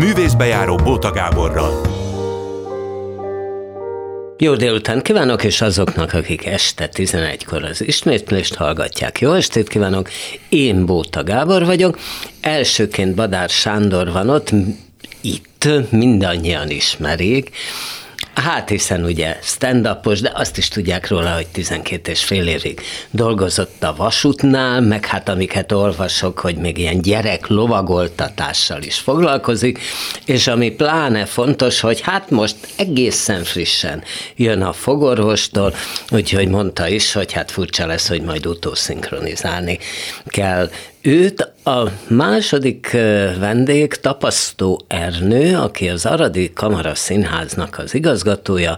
[0.00, 1.80] Művészbejáró Bóta Gáborral.
[4.38, 9.20] Jó délután kívánok, és azoknak, akik este 11-kor az ismétlést hallgatják.
[9.20, 10.08] Jó estét kívánok,
[10.48, 11.98] én Bóta Gábor vagyok.
[12.40, 14.50] Elsőként Badár Sándor van ott,
[15.20, 17.50] itt mindannyian ismerik,
[18.44, 19.88] Hát hiszen ugye stand
[20.20, 22.80] de azt is tudják róla, hogy 12 és fél évig
[23.10, 29.78] dolgozott a vasútnál, meg hát amiket olvasok, hogy még ilyen gyerek lovagoltatással is foglalkozik,
[30.24, 34.02] és ami pláne fontos, hogy hát most egészen frissen
[34.36, 35.74] jön a fogorvostól,
[36.10, 39.78] úgyhogy mondta is, hogy hát furcsa lesz, hogy majd utószinkronizálni
[40.26, 40.70] kell
[41.02, 42.90] Őt a második
[43.38, 48.76] vendég Tapasztó Ernő, aki az Aradi Kamara Színháznak az igazgatója,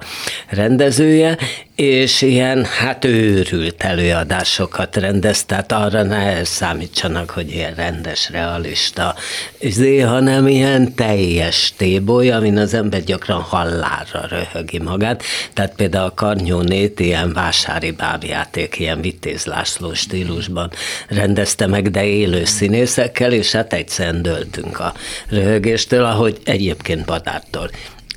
[0.48, 1.38] rendezője,
[1.82, 9.14] és ilyen hát őrült előadásokat rendez, tehát arra ne számítsanak, hogy ilyen rendes, realista,
[9.58, 15.22] izé, hanem ilyen teljes téboly, amin az ember gyakran hallára röhögi magát.
[15.52, 20.70] Tehát például a Karnyónét ilyen vásári bábjáték, ilyen Vitéz László stílusban
[21.08, 24.94] rendezte meg, de élő színészekkel, és hát egyszerűen döltünk a
[25.28, 27.70] röhögéstől, ahogy egyébként Badártól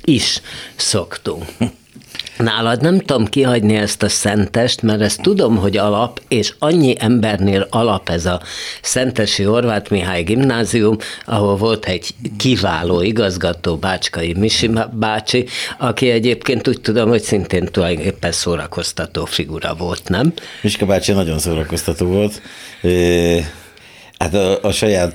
[0.04, 0.40] is
[0.76, 1.44] szoktunk.
[2.38, 7.66] Nálad nem tudom kihagyni ezt a szentest, mert ezt tudom, hogy alap, és annyi embernél
[7.70, 8.40] alap ez a
[8.82, 15.46] Szentesi Horváth Mihály gimnázium, ahol volt egy kiváló igazgató, Bácskai Misi bácsi,
[15.78, 20.32] aki egyébként úgy tudom, hogy szintén tulajdonképpen szórakoztató figura volt, nem?
[20.62, 22.42] Miska bácsi nagyon szórakoztató volt.
[24.18, 25.14] Hát a, a saját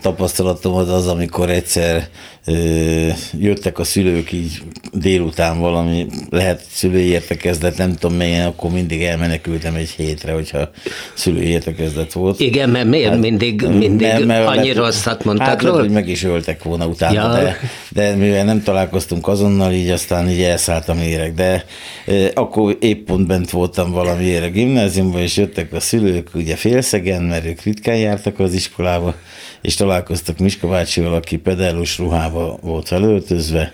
[0.00, 2.08] tapasztalatom az az, amikor egyszer
[2.46, 9.02] ö, jöttek a szülők így délután valami, lehet szülői értekezlet, nem tudom melyen, akkor mindig
[9.02, 10.70] elmenekültem egy hétre, hogyha
[11.14, 12.40] szülői értekezlet volt.
[12.40, 15.78] Igen, mert miért hát, mindig, mindig mert, mert annyi lett, rosszat mondtak hát, róla?
[15.78, 17.42] hogy meg is öltek volna utána, ja.
[17.42, 21.64] de, de mivel nem találkoztunk azonnal, így aztán így elszálltam érek, de
[22.06, 27.22] ö, akkor épp pont bent voltam valamiért a gimnáziumban, és jöttek a szülők, ugye félszegen,
[27.22, 29.14] mert ők ritkán jártak az iskolába,
[29.60, 33.72] és találkoztak Miska bácsival, aki pedellus ruhába volt felöltözve,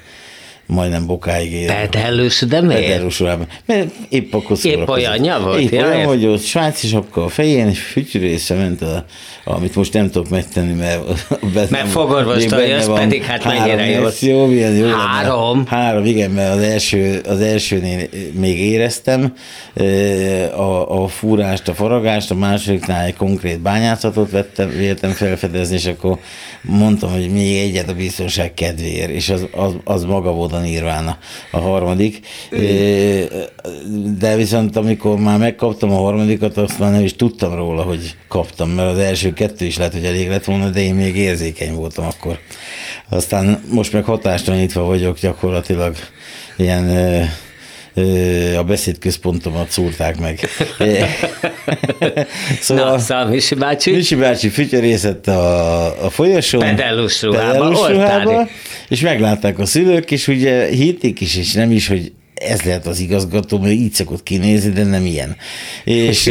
[0.70, 1.66] majdnem bokáig ér.
[1.66, 2.82] Pedellus, de miért?
[2.82, 3.46] Pedellus ruhában.
[3.66, 5.60] Mert épp akkor Épp olyanja volt?
[5.60, 9.04] Épp olyan, hogy ott svájci sapka a fején, és fütyűrésze ment, a,
[9.44, 11.26] amit most nem tudok megtenni, mert...
[11.70, 14.08] Mert fogorvostal jössz, pedig hát mennyire jó.
[14.20, 15.56] Jó, milyen jó Három?
[15.56, 15.68] Lenne.
[15.68, 19.34] Három, igen, mert az, első, az elsőnél még éreztem
[20.56, 26.18] a, a fúrást, a faragást, a másodiknál egy konkrét bányászatot vettem, véltem felfedezni, és akkor
[26.62, 31.18] mondtam, hogy még egyet a biztonság kedvéért, és az, az, az maga volt a nirvána
[31.50, 32.20] a harmadik.
[34.18, 38.70] De viszont amikor már megkaptam a harmadikat, azt már nem is tudtam róla, hogy kaptam,
[38.70, 42.04] mert az első kettő is lehet, hogy elég lett volna, de én még érzékeny voltam
[42.04, 42.38] akkor.
[43.08, 45.96] Aztán most meg hatástalanítva vagyok gyakorlatilag
[46.56, 46.84] ilyen
[48.58, 50.38] a beszédközpontomat szúrták meg.
[52.60, 53.90] szóval Na, szóval Misi bácsi?
[53.90, 56.60] Misi bácsi fütyörészett a, a folyosón.
[56.60, 58.48] Pedellus ruhába, ruhába
[58.88, 63.00] és meglátták a szülők, és ugye hitték is, és nem is, hogy ez lehet az
[63.00, 65.36] igazgató, mert így szokott kinézni, de nem ilyen.
[65.84, 66.30] És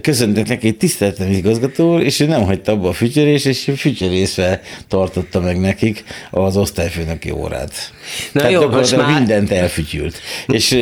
[0.00, 5.40] köszöntek neki, hogy tiszteltem igazgató, és ő nem hagyta abba a fütyörés, és fütyörészve tartotta
[5.40, 7.72] meg nekik az osztályfőnöki órát.
[8.32, 9.14] Na Tehát jó, most már...
[9.14, 10.20] mindent elfütyült.
[10.46, 10.78] És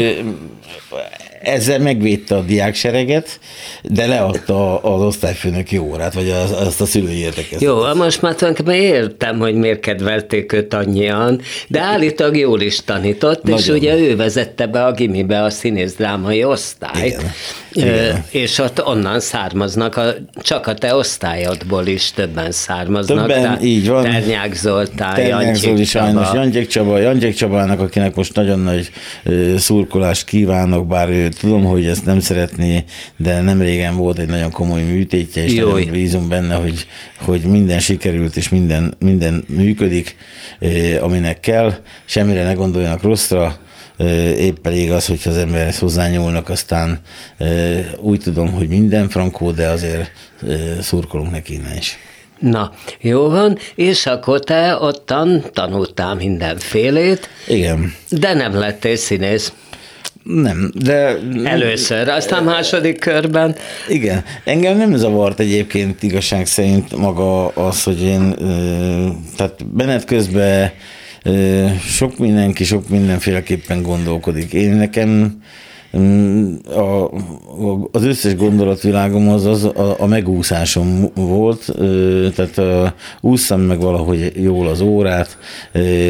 [1.41, 3.41] ezzel megvédte a diáksereget,
[3.83, 7.61] de leadta az osztályfőnöki órát, vagy az, azt a szülői értekeztet.
[7.61, 13.43] Jó, most már tulajdonképpen értem, hogy miért kedvelték őt annyian, de állítólag jól is tanított,
[13.43, 13.59] Nagyon.
[13.59, 17.07] és ugye ő vezette be a gimibe a színész-drámai osztályt.
[17.07, 17.33] Igen.
[17.73, 18.25] Igen.
[18.31, 23.27] És ott onnan származnak, a, csak a te osztályodból is többen származnak.
[23.27, 24.03] Többen, így van.
[24.03, 28.91] Ternyák Zoltán, Ternyák Zoli, sajnos Jangyek Csaba, Jangyek Csabának, akinek most nagyon nagy
[29.57, 32.85] szurkolást kívánok, bár ő tudom, hogy ezt nem szeretné,
[33.17, 35.71] de nem régen volt egy nagyon komoly műtétje, és Jó.
[35.71, 36.87] nagyon bízom benne, hogy,
[37.19, 40.17] hogy minden sikerült, és minden, minden működik,
[41.01, 41.75] aminek kell.
[42.05, 43.59] Semmire ne gondoljanak rosszra,
[44.37, 47.01] épp elég az, hogyha az emberhez hozzányúlnak, aztán
[48.01, 50.11] úgy tudom, hogy minden frankó, de azért
[50.81, 51.99] szurkolunk neki innen is.
[52.39, 57.29] Na, jó van, és akkor te ottan tanultál mindenfélét.
[57.49, 57.95] Igen.
[58.09, 59.53] De nem lettél színész.
[60.23, 61.19] Nem, de...
[61.45, 63.57] Először, aztán második körben.
[63.89, 64.25] Igen.
[64.45, 68.35] Engem nem zavart egyébként igazság szerint maga az, hogy én,
[69.37, 70.73] tehát benet közben
[71.85, 74.53] sok mindenki sok mindenféleképpen gondolkodik.
[74.53, 75.41] Én nekem
[75.97, 77.11] mm, a,
[77.93, 81.73] az összes gondolatvilágom az, az a, a megúszásom volt,
[82.35, 82.95] tehát a,
[83.57, 85.39] meg valahogy jól az órát,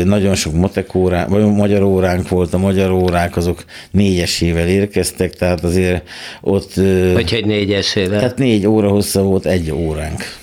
[0.05, 5.65] nagyon sok matek óránk, vagy magyar óránk volt, a magyar órák azok négyesével érkeztek, tehát
[5.65, 6.09] azért
[6.41, 6.75] ott...
[7.15, 8.19] Hogy, hogy négyesével?
[8.19, 10.40] Tehát négy óra hossza volt egy óránk.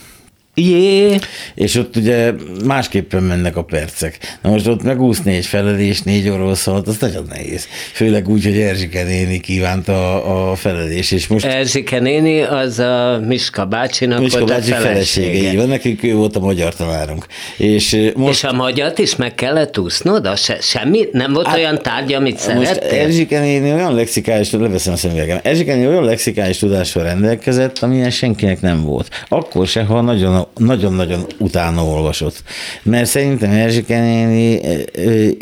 [0.59, 1.17] Jé.
[1.55, 2.31] És ott ugye
[2.65, 4.37] másképpen mennek a percek.
[4.41, 7.67] Na most ott megúszni egy felelés négy óra szólt, az nagyon nehéz.
[7.93, 11.11] Főleg úgy, hogy Erzsike néni kívánta a, a felelés.
[11.11, 11.45] És most...
[11.45, 15.25] Erzsike néni az a Miska bácsinak Miska volt bácsi a felesége.
[15.27, 15.49] felesége.
[15.51, 17.25] Így van, nekünk ő volt a magyar tanárunk.
[17.57, 18.33] És most...
[18.33, 20.25] És a magyart is meg kellett úsznod?
[20.25, 21.07] A se, semmi?
[21.11, 22.99] Nem volt hát, olyan tárgy, amit szerettél?
[22.99, 28.61] Erzsike néni olyan lexikális, leveszem a szemüvegem, Erzsike néni olyan lexikális tudással rendelkezett, amilyen senkinek
[28.61, 29.09] nem volt.
[29.27, 32.43] Akkor se, ha nagyon nagyon-nagyon utána olvasott.
[32.83, 34.61] Mert szerintem Erzsike néni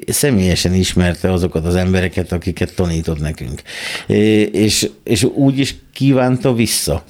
[0.07, 3.61] személyesen ismerte azokat az embereket, akiket tanított nekünk.
[4.51, 7.03] És, és úgy is kívánta vissza.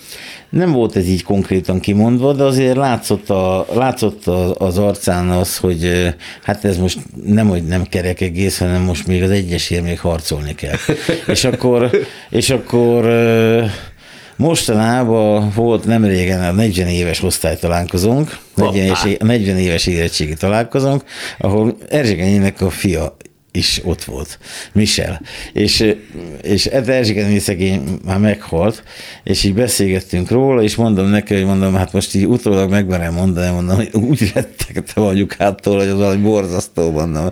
[0.49, 4.25] Nem volt ez így konkrétan kimondva, de azért látszott, a, látszott
[4.57, 6.13] az arcán az, hogy
[6.43, 10.55] hát ez most nem, hogy nem kerek egész, hanem most még az egyesért még harcolni
[10.55, 10.77] kell.
[11.27, 11.89] és akkor,
[12.29, 13.05] és akkor
[14.35, 21.03] Mostanában volt nem régen a 40 éves osztálytalálkozónk, 40 éves, 40 éves érettségi találkozónk,
[21.37, 23.17] ahol Erzsékenyének a fia
[23.55, 24.39] is ott volt,
[24.71, 25.21] Michel.
[25.53, 25.93] És,
[26.41, 28.83] és Ed Erzsiken szegény már meghalt,
[29.23, 33.51] és így beszélgettünk róla, és mondom neki, hogy mondom, hát most így utólag megmerem mondani,
[33.51, 37.29] mondom, hogy úgy rettegtem anyukától, hogy az valami borzasztó, mondom.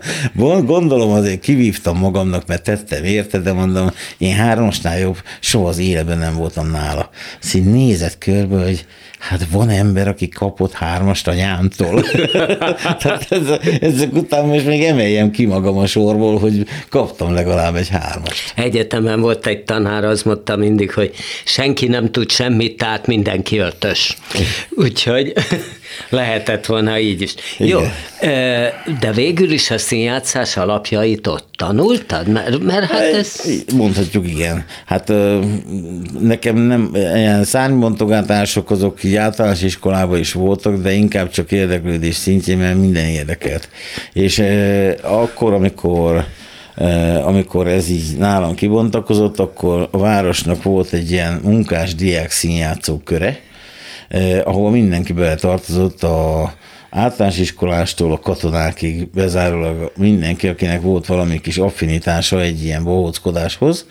[0.65, 6.17] Gondolom azért kivívtam magamnak, mert tettem érte, de mondom, én háromsnál jobb, soha az életben
[6.17, 7.09] nem voltam nála.
[7.39, 8.85] Szóval nézett körbe, hogy
[9.27, 12.03] hát van ember, aki kapott hármast anyámtól.
[12.99, 17.89] Tehát ez, ezek után most még emeljem ki magam a sorból, hogy kaptam legalább egy
[17.89, 18.53] hármast.
[18.55, 21.11] Egyetemen volt egy tanár, az mondta mindig, hogy
[21.45, 24.17] senki nem tud semmit, tehát mindenki ötös.
[24.83, 25.33] Úgyhogy
[26.09, 27.35] lehetett volna így is.
[27.57, 27.67] Igen.
[27.69, 27.81] Jó,
[28.99, 32.27] de végül is a színjátszás alapjait ott tanultad?
[32.27, 33.41] Mert, mert hát ez...
[33.75, 34.65] Mondhatjuk, igen.
[34.85, 35.11] Hát
[36.19, 42.57] nekem nem ilyen szárnybontogatások azok így általános iskolában is voltak, de inkább csak érdeklődés szintjén,
[42.57, 43.69] mert minden érdekelt.
[44.13, 44.43] És
[45.01, 46.25] akkor, amikor
[47.23, 53.39] amikor ez így nálam kibontakozott, akkor a városnak volt egy ilyen munkás-diák színjátszó köre,
[54.43, 56.53] ahol mindenki beletartozott a
[56.89, 63.85] általános iskolástól a katonákig bezárólag mindenki, akinek volt valami kis affinitása egy ilyen bohóckodáshoz,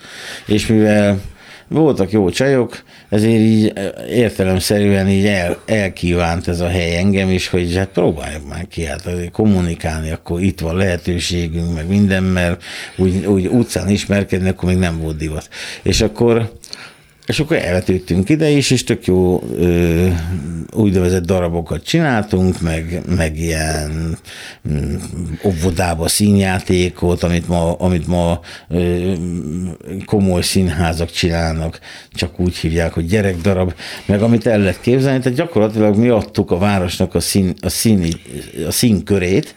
[0.45, 1.21] és mivel
[1.67, 3.73] voltak jó csajok, ezért így
[4.09, 9.09] értelemszerűen így el, elkívánt ez a hely engem is, hogy hát próbáljuk már ki, hát
[9.31, 12.63] kommunikálni, akkor itt van lehetőségünk, meg minden, mert
[12.97, 15.49] úgy, úgy utcán ismerkedni, akkor még nem volt divat.
[15.81, 16.51] És akkor
[17.25, 20.07] és akkor elvetődtünk ide is, és tök jó ö,
[20.71, 24.17] úgynevezett darabokat csináltunk, meg, meg ilyen
[24.69, 24.95] mm,
[25.43, 28.39] óvodába színjátékot, amit ma, amit ma
[28.69, 29.13] ö,
[30.05, 31.79] komoly színházak csinálnak,
[32.11, 33.73] csak úgy hívják, hogy gyerekdarab,
[34.05, 38.05] meg amit el lehet képzelni, tehát gyakorlatilag mi adtuk a városnak a, szín, a, szín,
[38.67, 39.55] a színkörét,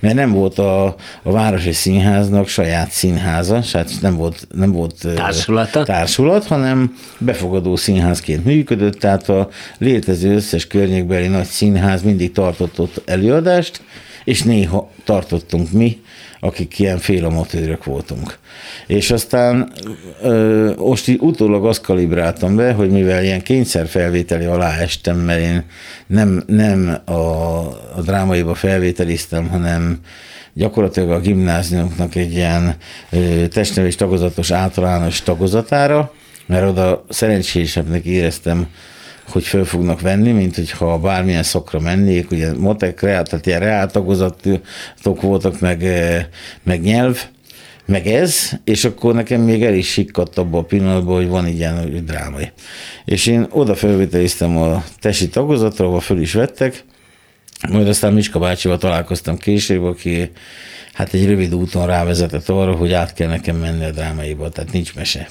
[0.00, 0.84] mert nem volt a,
[1.22, 5.82] a Városi Színháznak saját színháza, tehát nem volt, nem volt Társulata?
[5.82, 9.48] társulat, hanem befogadó színházként működött, tehát a
[9.78, 13.82] létező összes környékbeli nagy színház mindig tartott ott előadást,
[14.24, 16.00] és néha tartottunk mi,
[16.40, 18.38] akik ilyen félamatőrök voltunk.
[18.86, 19.72] És aztán
[20.22, 25.64] ö, most utólag azt kalibráltam be, hogy mivel ilyen kényszerfelvételi alá estem, mert én
[26.06, 27.12] nem, nem a,
[27.96, 29.98] a drámaiba felvételiztem, hanem
[30.52, 32.76] gyakorlatilag a gimnáziumoknak egy ilyen
[33.10, 36.12] ö, testnevelés tagozatos általános tagozatára,
[36.46, 38.66] mert oda szerencsésebbnek éreztem,
[39.28, 43.90] hogy föl fognak venni, mint hogyha bármilyen szokra mennék, ugye motek, reál, tehát ilyen reál
[43.90, 46.26] tagozatok voltak, meg, eh,
[46.62, 47.28] meg nyelv,
[47.86, 51.80] meg ez, és akkor nekem még el is sikkadt abban a pillanatban, hogy van ilyen
[51.80, 52.52] hogy drámai.
[53.04, 56.84] És én oda felvételiztem a tesi tagozatra, ahol föl is vettek,
[57.70, 60.30] majd aztán Miska bácsival találkoztam később, aki
[60.92, 64.94] hát egy rövid úton rávezetett arra, hogy át kell nekem menni a drámaiba, tehát nincs
[64.94, 65.28] mese.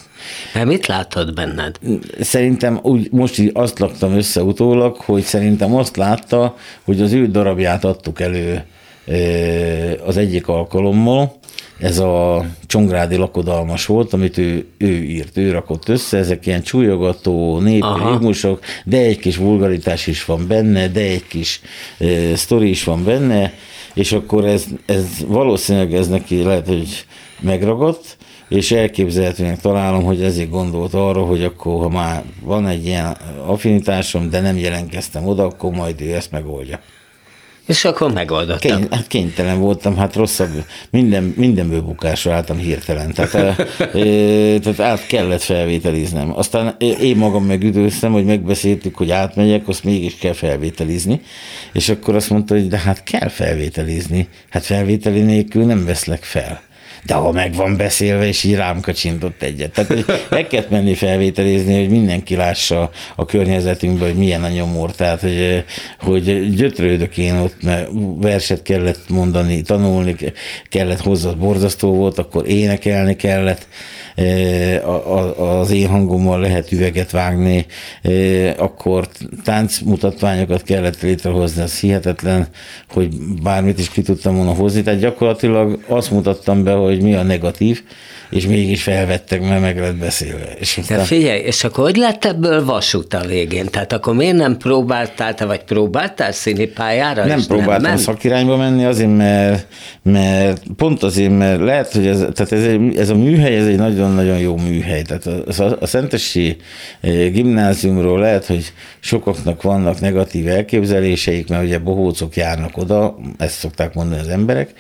[0.54, 1.80] Hát mit látod benned?
[2.20, 7.28] Szerintem úgy, most így azt laktam össze utólag, hogy szerintem azt látta, hogy az ő
[7.28, 8.64] darabját adtuk elő
[10.06, 11.40] az egyik alkalommal,
[11.80, 17.60] ez a Csongrádi lakodalmas volt, amit ő, ő írt, ő rakott össze, ezek ilyen csúlyogató
[17.60, 21.62] népi ritmusok, de egy kis vulgaritás is van benne, de egy kis
[21.98, 23.54] e, sztori is van benne,
[23.94, 27.06] és akkor ez, ez valószínűleg ez neki lehet, hogy
[27.40, 28.18] megragadt,
[28.48, 34.30] és elképzelhetőnek találom, hogy ezért gondolt arra, hogy akkor, ha már van egy ilyen affinitásom,
[34.30, 36.80] de nem jelentkeztem oda, akkor majd ő ezt megoldja.
[37.68, 38.80] És akkor megoldottam.
[38.80, 40.50] Kény, hát kénytelen voltam, hát rosszabb,
[40.90, 43.14] minden, mindenből bukásra álltam hirtelen.
[43.14, 43.56] Tehát, e,
[44.60, 46.38] tehát át kellett felvételiznem.
[46.38, 51.22] Aztán én magam megüdőztem, hogy megbeszéltük, hogy átmegyek, azt mégis kell felvételizni.
[51.74, 54.28] És akkor azt mondta, hogy de hát kell felvételizni.
[54.50, 56.67] Hát felvételi nélkül nem veszlek fel
[57.08, 59.72] de ha meg van beszélve, és így rám kacsintott egyet.
[59.72, 64.92] Tehát hogy meg kellett menni felvételizni, hogy mindenki lássa a környezetünkben, hogy milyen a nyomor.
[64.92, 65.64] Tehát, hogy,
[66.00, 70.16] hogy gyötrődök én ott, mert verset kellett mondani, tanulni
[70.70, 73.68] kellett hozzá, borzasztó volt, akkor énekelni kellett
[75.38, 77.66] az én hangommal lehet üveget vágni,
[78.58, 79.08] akkor
[79.44, 82.48] táncmutatványokat kellett létrehozni, az hihetetlen,
[82.90, 83.10] hogy
[83.44, 84.82] bármit is ki tudtam volna hozni.
[84.82, 87.84] Tehát gyakorlatilag azt mutattam be, hogy mi a negatív,
[88.30, 90.52] és mégis felvettek, mert meg lett beszélve.
[90.60, 90.98] És aztán...
[90.98, 93.66] De figyelj, és akkor hogy lett ebből vasút a végén?
[93.66, 97.26] Tehát akkor miért nem próbáltál, te vagy próbáltál színipályára?
[97.26, 99.68] Nem próbáltam nem szakirányba menni, azért, mert,
[100.02, 102.66] mert pont azért, mert lehet, hogy ez, tehát ez,
[102.96, 105.02] ez a műhely, ez egy nagyon-nagyon jó műhely.
[105.02, 106.58] Tehát a, a, a Szentesi
[107.02, 113.94] eh, gimnáziumról lehet, hogy sokaknak vannak negatív elképzeléseik, mert ugye bohócok járnak oda, ezt szokták
[113.94, 114.74] mondani az emberek,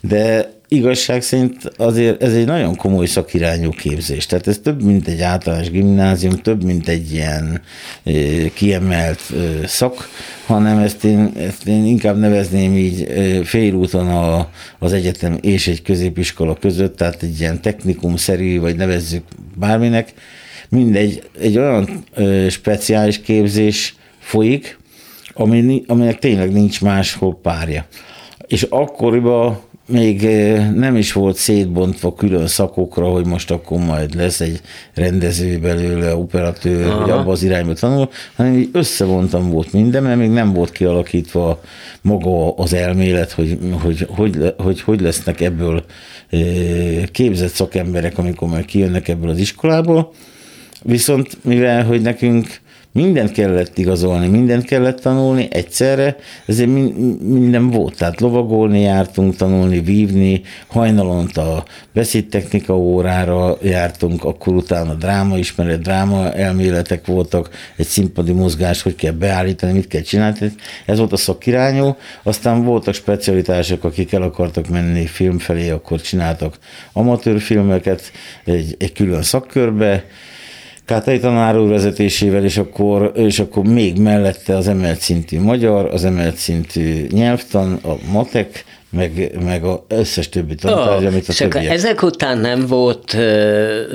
[0.00, 4.26] de igazság szerint azért ez egy nagyon komoly szakirányú képzés.
[4.26, 7.60] Tehát ez több, mint egy általános gimnázium, több, mint egy ilyen
[8.54, 9.20] kiemelt
[9.64, 10.08] szak,
[10.46, 13.08] hanem ezt én, ezt én inkább nevezném így
[13.44, 14.48] félúton a,
[14.78, 19.24] az egyetem és egy középiskola között, tehát egy ilyen technikum-szerű, vagy nevezzük
[19.56, 20.12] bárminek,
[20.68, 22.04] mindegy, egy olyan
[22.48, 24.78] speciális képzés folyik,
[25.32, 27.86] ami, aminek tényleg nincs máshol párja.
[28.46, 30.22] És akkoriban még
[30.74, 34.60] nem is volt szétbontva külön szakokra, hogy most akkor majd lesz egy
[34.94, 37.00] rendező belőle, operatőr, Aha.
[37.00, 41.60] hogy abba az irányba tanul, hanem így összevontam volt minden, mert még nem volt kialakítva
[42.02, 45.84] maga az elmélet, hogy hogy, hogy, hogy, hogy lesznek ebből
[47.12, 50.12] képzett szakemberek, amikor majd kijönnek ebből az iskolából.
[50.82, 52.60] Viszont mivel, hogy nekünk
[52.92, 56.16] mindent kellett igazolni, mindent kellett tanulni egyszerre,
[56.46, 56.68] ezért
[57.20, 57.96] minden volt.
[57.96, 67.06] Tehát lovagolni jártunk, tanulni, vívni, hajnalonta beszédtechnika órára jártunk, akkor utána dráma ismeret, dráma elméletek
[67.06, 70.52] voltak, egy színpadi mozgás, hogy kell beállítani, mit kell csinálni.
[70.86, 76.58] Ez volt a szakirányú, aztán voltak specialitások, akik el akartak menni film felé, akkor csináltak
[76.92, 78.12] amatőrfilmeket
[78.44, 80.04] egy, egy külön szakkörbe,
[80.90, 86.04] Kátai tanár úr vezetésével, és akkor, és akkor még mellette az emelt szintű magyar, az
[86.04, 91.70] emelt szintű nyelvtan, a matek, meg, meg az összes többi tantárgy, oh, amit a többiek.
[91.70, 93.16] Ezek után nem volt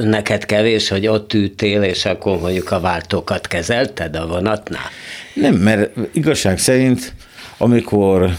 [0.03, 4.89] neked kevés, hogy ott ültél, és akkor mondjuk a váltókat kezelted a vonatnál?
[5.33, 7.13] Nem, mert igazság szerint,
[7.57, 8.29] amikor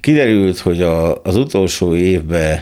[0.00, 2.60] kiderült, hogy a, az utolsó évben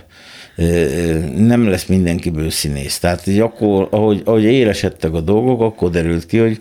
[1.36, 2.98] nem lesz mindenkiből színész.
[2.98, 6.58] Tehát így akkor, ahogy, ahogy élesedtek a dolgok, akkor derült ki, hogy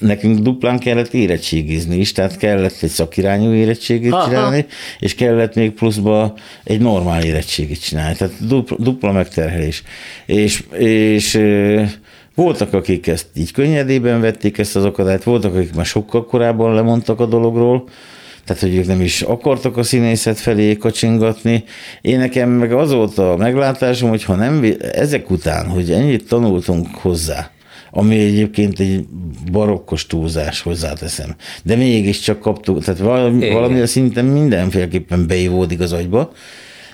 [0.00, 4.28] nekünk duplán kellett érettségizni is, tehát kellett egy szakirányú érettségét Aha.
[4.28, 4.66] csinálni,
[4.98, 9.82] és kellett még pluszba egy normál érettségét csinálni, tehát dupla, dupla megterhelés.
[10.26, 11.40] És, és
[12.34, 17.20] voltak, akik ezt így könnyedében vették ezt az akadályt, voltak, akik már sokkal korábban lemondtak
[17.20, 17.88] a dologról,
[18.44, 21.64] tehát hogy ők nem is akartak a színészet felé kacsingatni.
[22.00, 26.86] Én nekem meg az volt a meglátásom, hogy ha nem, ezek után, hogy ennyit tanultunk
[26.94, 27.50] hozzá,
[27.90, 29.04] ami egyébként egy
[29.52, 31.34] barokkos túlzás, hozzáteszem.
[31.62, 36.32] De mégiscsak kaptuk, tehát valami, valami szinten mindenféleképpen beivódik az agyba,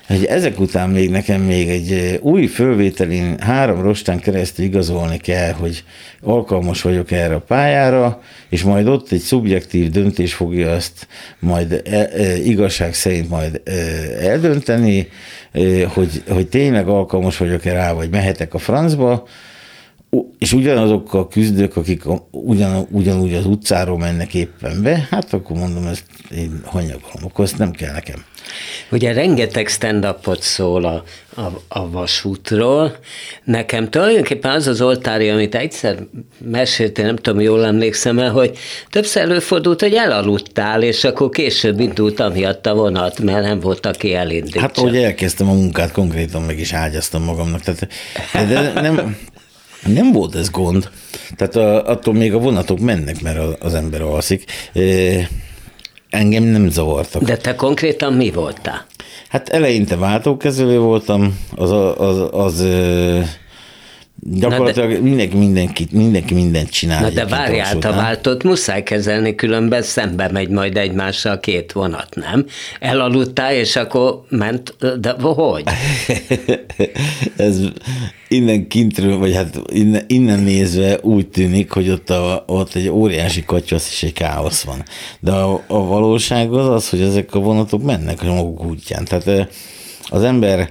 [0.06, 5.84] hogy ezek után még nekem még egy új fölvételin három rostán keresztül igazolni kell, hogy
[6.20, 11.06] alkalmas vagyok erre a pályára, és majd ott egy szubjektív döntés fogja azt
[11.38, 13.72] majd e, e, igazság szerint majd e,
[14.26, 15.08] eldönteni,
[15.52, 19.26] e, hogy, hogy tényleg alkalmas vagyok-e rá, vagy mehetek a francba,
[20.38, 26.04] és ugyanazokkal küzdök, akik ugyan, ugyanúgy az utcáról mennek éppen be, hát akkor mondom, ezt
[26.30, 28.24] én hanyagolom, akkor ezt nem kell nekem.
[28.90, 30.06] Ugye rengeteg stand
[30.40, 31.02] szól a,
[31.36, 32.96] a, a vasútról.
[33.44, 35.98] Nekem tulajdonképpen az az oltári, amit egyszer
[36.38, 38.58] meséltél, nem tudom, jól emlékszem el, hogy
[38.90, 44.14] többször előfordult, hogy elaludtál, és akkor később indult miatt a vonat, mert nem volt, aki
[44.14, 44.60] elindítsa.
[44.60, 47.60] Hát, hogy elkezdtem a munkát, konkrétan meg is ágyaztam magamnak.
[47.60, 47.88] Tehát,
[48.48, 49.16] de nem,
[49.86, 50.90] nem volt ez gond.
[51.36, 54.44] Tehát a, attól még a vonatok mennek, mert az ember alszik
[56.10, 57.22] engem nem zavartak.
[57.22, 58.86] De te konkrétan mi voltál?
[59.28, 62.66] Hát eleinte váltókezelő voltam, az, az, az, az
[64.20, 67.00] Gyakorlatilag de, mindenki, mindenki, mindenki mindent csinál.
[67.00, 72.46] Na de várjál, a váltót muszáj kezelni, különben szembe megy majd egymással két vonat, nem?
[72.80, 75.64] Elaludtál, és akkor ment, de hogy?
[77.36, 77.60] Ez
[78.28, 83.44] innen kintről, vagy hát innen, innen nézve úgy tűnik, hogy ott, a, ott egy óriási
[83.44, 84.82] kacsasz és egy káosz van.
[85.20, 89.04] De a, a valóság az az, hogy ezek a vonatok mennek a maguk útján.
[89.04, 89.48] Tehát
[90.08, 90.70] az ember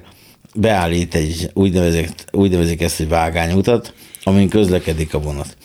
[0.55, 3.93] beállít egy úgynevezett, úgynevezik ezt egy vágányutat,
[4.23, 5.57] amin közlekedik a vonat.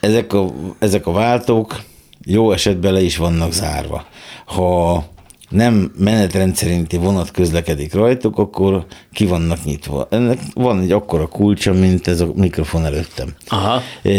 [0.00, 1.82] Ezek a, ezek a váltók
[2.24, 4.06] jó esetben le is vannak zárva.
[4.44, 5.04] Ha
[5.48, 10.06] nem menetrend szerinti vonat közlekedik rajtuk, akkor ki vannak nyitva.
[10.10, 13.34] Ennek van egy akkora kulcsa, mint ez a mikrofon előttem.
[13.46, 13.82] Aha.
[14.02, 14.10] E,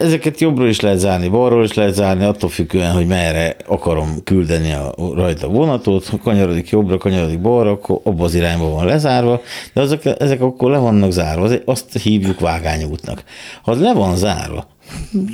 [0.00, 4.72] Ezeket jobbról is lehet zárni, balról is lehet zárni, attól függően, hogy merre akarom küldeni
[4.72, 9.40] a, rajta vonatot, ha kanyarodik jobbra, kanyarodik balra, akkor abban az irányba van lezárva,
[9.72, 13.24] de azok, ezek akkor le vannak zárva, azt hívjuk vágányútnak.
[13.62, 14.66] Ha le van zárva,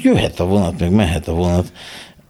[0.02, 1.72] jöhet a vonat, meg mehet a vonat,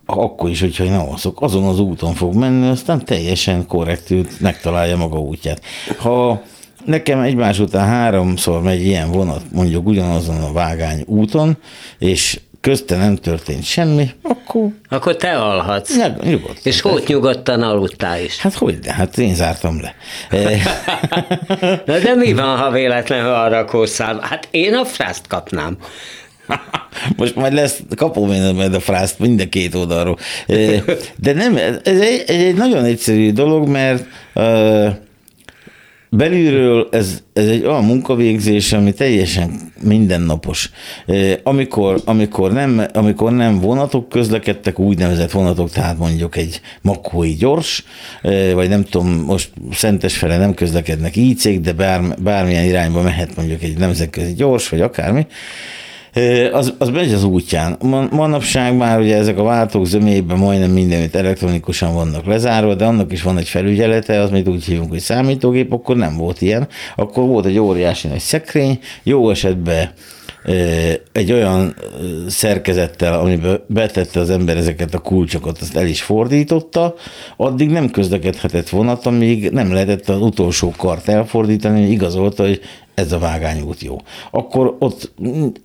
[0.06, 5.18] akkor is, hogyha nem alszok, azon az úton fog menni, aztán teljesen korrektül megtalálja maga
[5.18, 5.62] útját.
[5.98, 6.42] Ha
[6.86, 11.56] nekem egymás után háromszor megy ilyen vonat, mondjuk ugyanazon a vágány úton,
[11.98, 14.68] és közte nem történt semmi, akkor...
[14.88, 15.96] Akkor te alhatsz.
[15.96, 16.56] Ne, nyugodtan.
[16.62, 18.38] És hogy nyugodtan aludtál is?
[18.38, 19.94] Hát hogy, de hát én zártam le.
[21.86, 24.18] Na de mi van, ha véletlenül arra kószál?
[24.22, 25.76] Hát én a frászt kapnám.
[27.16, 30.18] Most majd lesz, kapom én majd a frászt mind a két oldalról.
[31.16, 34.04] De nem, ez egy, egy nagyon egyszerű dolog, mert
[36.16, 40.70] Belülről ez, ez egy olyan munkavégzés, ami teljesen mindennapos.
[41.42, 47.84] Amikor, amikor, nem, amikor nem vonatok közlekedtek, úgynevezett vonatok, tehát mondjuk egy makói gyors,
[48.54, 53.78] vagy nem tudom, most Szentesfele nem közlekednek ícék, de bár, bármilyen irányba mehet mondjuk egy
[53.78, 55.26] nemzetközi gyors, vagy akármi,
[56.52, 57.76] az, az megy az útján.
[58.10, 63.22] Manapság már ugye ezek a váltók zömében majdnem mindenütt elektronikusan vannak lezárva, de annak is
[63.22, 66.68] van egy felügyelete, az mit úgy hívunk, hogy számítógép, akkor nem volt ilyen.
[66.96, 69.90] Akkor volt egy óriási nagy szekrény, jó esetben
[71.12, 71.74] egy olyan
[72.28, 76.94] szerkezettel, amiben betette az ember ezeket a kulcsokat, azt el is fordította,
[77.36, 82.60] addig nem közlekedhetett vonat, amíg nem lehetett az utolsó kart elfordítani, igazolta, hogy
[82.96, 83.96] ez a vágányút jó.
[84.30, 85.12] Akkor ott,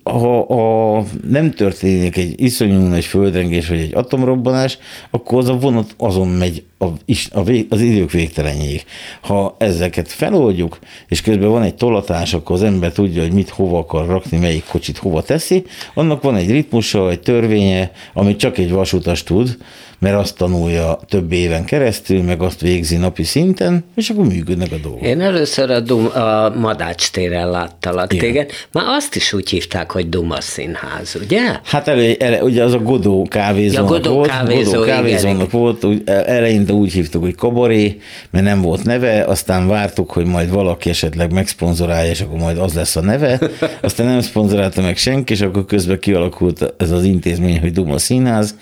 [0.02, 4.78] ha, ha nem történik egy iszonyú nagy földrengés, vagy egy atomrobbanás,
[5.10, 8.84] akkor az a vonat azon megy a, a az idők végtelenjéig.
[9.20, 13.78] Ha ezeket feloldjuk, és közben van egy tolatás, akkor az ember tudja, hogy mit hova
[13.78, 15.64] akar rakni, melyik kocsit hova teszi,
[15.94, 19.56] annak van egy ritmusa, egy törvénye, amit csak egy vasutas tud,
[20.02, 24.76] mert azt tanulja több éven keresztül, meg azt végzi napi szinten, és akkor működnek a
[24.82, 25.02] dolgok.
[25.02, 28.24] Én először a, Dum, a Madács téren láttalak Igen.
[28.24, 28.50] téged.
[28.72, 31.40] Már azt is úgy hívták, hogy Duma Színház, ugye?
[31.64, 34.28] Hát elő, elő, ugye az a Godó kávézónak ja, Godó volt.
[34.28, 39.24] Kávézó, Godó kávézónak igen, volt, úgy, eleinte úgy hívtuk, hogy Kabaré, mert nem volt neve,
[39.24, 43.40] aztán vártuk, hogy majd valaki esetleg megszponzorálja, és akkor majd az lesz a neve.
[43.80, 48.54] Aztán nem szponzorálta meg senki, és akkor közben kialakult ez az intézmény, hogy Duma Színház,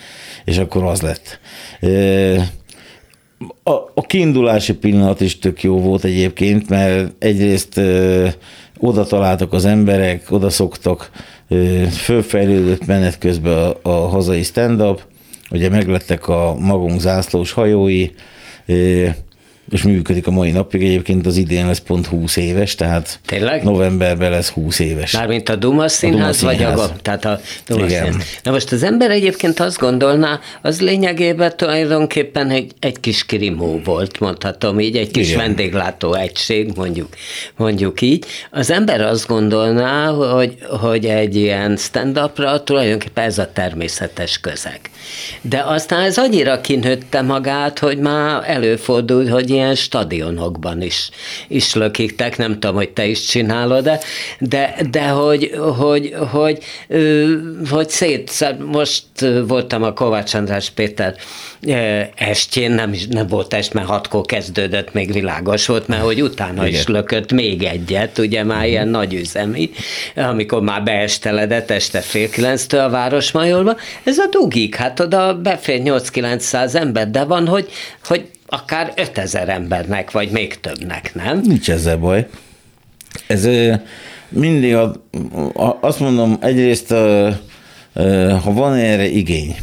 [0.45, 1.30] és akkor az lett.
[3.63, 7.81] A, a kiindulási pillanat is tök jó volt egyébként, mert egyrészt
[8.79, 11.11] oda találtak az emberek, oda szoktak,
[11.91, 15.03] fölfejlődött menet közben a, a hazai stand-up,
[15.51, 18.11] ugye meglettek a magunk zászlós hajói,
[19.71, 20.83] és működik a mai napig.
[20.83, 23.63] Egyébként az idén lesz pont 20 éves, tehát Tényleg?
[23.63, 25.13] novemberben lesz 20 éves.
[25.13, 26.77] Mármint a Duma Színház, a Duma Színház.
[26.77, 28.05] vagy a, tehát a Duma Igen.
[28.05, 28.27] Színház.
[28.43, 34.21] Na most az ember egyébként azt gondolná, az lényegében tulajdonképpen egy, egy kis krimó volt,
[34.21, 35.39] mondhatom így, egy kis Igen.
[35.39, 37.09] vendéglátó egység, mondjuk,
[37.57, 38.25] mondjuk így.
[38.51, 44.81] Az ember azt gondolná, hogy, hogy egy ilyen stand-upra tulajdonképpen ez a természetes közeg.
[45.41, 51.11] De aztán ez annyira kinőtte magát, hogy már előfordult, hogy ilyen stadionokban is,
[51.49, 53.91] is lökiktek, nem tudom, hogy te is csinálod
[54.39, 56.59] de, de, hogy, hogy, hogy,
[57.71, 59.05] hogy szét, most
[59.47, 61.15] voltam a Kovács András Péter
[62.15, 66.81] estjén, nem, nem volt est, mert hatkor kezdődött, még világos volt, mert hogy utána Igen.
[66.81, 69.71] is lökött még egyet, ugye már ilyen nagy üzemi,
[70.15, 76.75] amikor már beesteledett este fél kilenctől a Városmajorba, ez a dugik, hát oda befér 8-900
[76.75, 77.69] ember, de van, hogy,
[78.05, 81.41] hogy akár 5000 embernek, vagy még többnek, nem?
[81.45, 82.27] Nincs ezzel baj.
[83.27, 83.49] Ez
[84.29, 84.93] mindig, a,
[85.55, 86.89] a, azt mondom, egyrészt,
[88.43, 89.57] ha van erre igény,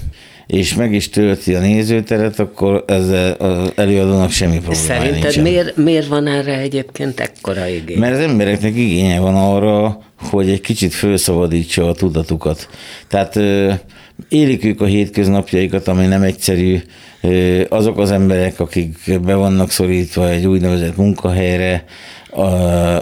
[0.48, 5.44] és meg is tölti a nézőteret, akkor ezzel az előadónak semmi problémája Szerinted nincsen.
[5.44, 7.98] miért, miért van erre egyébként ekkora igény?
[7.98, 12.70] Mert az embereknek igénye van arra, hogy egy kicsit felszabadítsa a tudatukat.
[13.08, 13.40] Tehát
[14.30, 16.78] élik ők a hétköznapjaikat, ami nem egyszerű.
[17.70, 21.86] Azok az emberek, akik be vannak szorítva egy úgynevezett munkahelyre,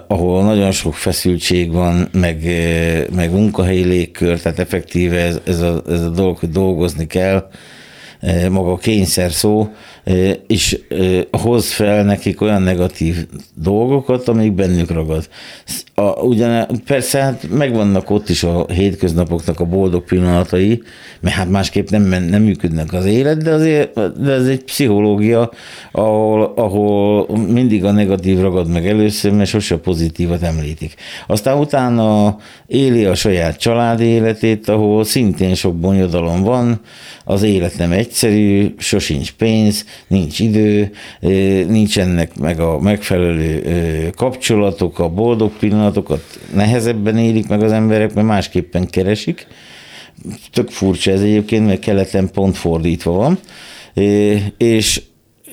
[0.07, 2.43] ahol nagyon sok feszültség van, meg,
[3.15, 7.49] meg munkahelyi légkör, tehát effektíve ez, ez, a, ez a dolog, hogy dolgozni kell,
[8.49, 9.69] maga a kényszer szó,
[10.47, 10.79] és
[11.31, 15.29] hoz fel nekik olyan negatív dolgokat, amik bennük ragad.
[15.95, 20.81] A, ugyan, persze hát megvannak ott is a hétköznapoknak a boldog pillanatai,
[21.19, 25.51] mert hát másképp nem, nem működnek az élet, de azért de ez egy pszichológia,
[25.91, 30.95] ahol, ahol mindig a negatív ragad meg először, mert sose a pozitívat említik.
[31.27, 32.37] Aztán utána
[32.67, 36.79] éli a saját családi életét, ahol szintén sok bonyodalom van,
[37.23, 40.91] az élet nem egyszerű, sosincs pénz, nincs idő,
[41.67, 48.87] nincsenek meg a megfelelő kapcsolatok, a boldog pillanatokat nehezebben élik meg az emberek, mert másképpen
[48.87, 49.47] keresik.
[50.51, 53.39] Tök furcsa ez egyébként, mert keleten pont fordítva van.
[54.57, 55.01] És,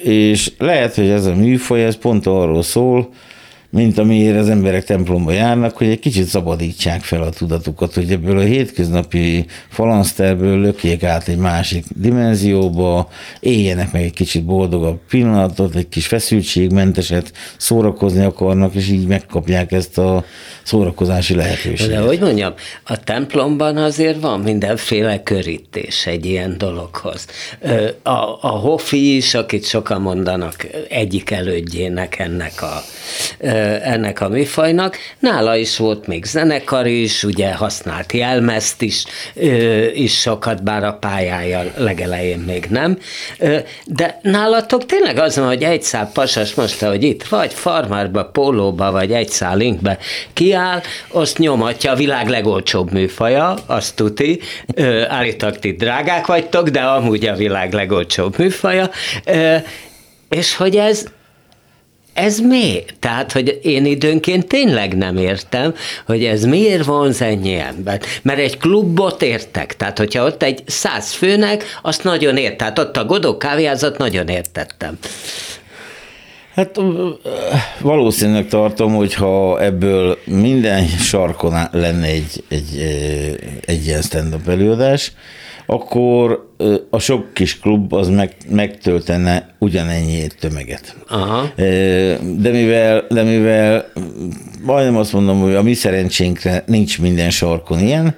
[0.03, 3.09] és lehet, hogy ez a műfaj, ez pont arról szól,
[3.73, 8.39] mint amiért az emberek templomba járnak, hogy egy kicsit szabadítsák fel a tudatukat, hogy ebből
[8.39, 13.09] a hétköznapi falanszterből lökjék át egy másik dimenzióba,
[13.41, 19.99] éljenek meg egy kicsit boldogabb pillanatot, egy kis feszültségmenteset, szórakozni akarnak, és így megkapják ezt
[19.99, 20.25] a
[20.63, 22.05] szórakozási De lehetőséget.
[22.07, 22.53] hogy mondjam,
[22.85, 27.27] a templomban azért van mindenféle körítés egy ilyen dologhoz.
[28.03, 32.83] A, a Hoffi is, akit sokan mondanak egyik elődjének ennek a,
[33.83, 40.21] ennek a műfajnak, nála is volt még zenekar is, ugye használt jelmezt is, ö, is
[40.21, 42.99] sokat, bár a pályája legelején még nem.
[43.39, 48.25] Ö, De nálatok tényleg az van, hogy egy szál pasas most, hogy itt vagy farmárba,
[48.25, 49.99] pólóba, vagy egy szál linkbe
[50.33, 54.41] kiáll, azt nyomatja a világ legolcsóbb műfaja, azt tuti.
[54.75, 58.91] Ö, Állítólag ti drágák vagytok, de amúgy a világ legolcsóbb műfaja.
[60.29, 61.05] És hogy ez,
[62.13, 62.85] ez mi?
[62.99, 65.75] Tehát, hogy én időnként tényleg nem értem,
[66.07, 68.01] hogy ez miért vonz ennyi ember.
[68.23, 69.77] Mert egy klubot értek.
[69.77, 72.57] Tehát, hogyha ott egy száz főnek, azt nagyon ért.
[72.57, 74.99] Tehát ott a Godó kávéházat nagyon értettem.
[76.55, 76.81] Hát
[77.81, 82.81] valószínűleg tartom, hogy ha ebből minden sarkon lenne egy, egy,
[83.65, 85.13] egy ilyen stand-up előadás,
[85.67, 86.49] akkor
[86.91, 90.97] a sok kis klub az meg, megtöltene ugyanennyi tömeget.
[91.09, 91.53] Aha.
[92.39, 93.93] De mivel, de mivel
[94.63, 98.15] majdnem azt mondom, hogy a mi szerencsénkre nincs minden sarkon ilyen,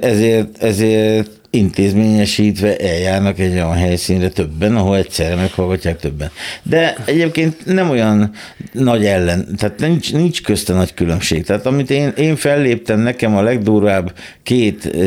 [0.00, 6.30] ezért, ezért intézményesítve eljárnak egy olyan helyszínre többen, ahol egyszerre meghallgatják többen.
[6.62, 8.30] De egyébként nem olyan
[8.72, 11.44] nagy ellen, tehát nincs, nincs közte nagy különbség.
[11.44, 15.06] Tehát amit én, én felléptem, nekem a legdurvább két ö,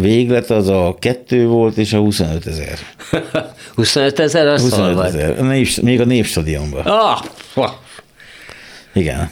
[0.00, 2.78] véglet az a kettő volt, és a 25 ezer.
[3.76, 5.06] 25 ezer, az hol 25 volt?
[5.06, 5.38] ezer.
[5.38, 6.84] A nép, még a Népstadionban.
[6.84, 7.20] Ah,
[7.54, 7.70] ah.
[8.94, 9.30] Igen.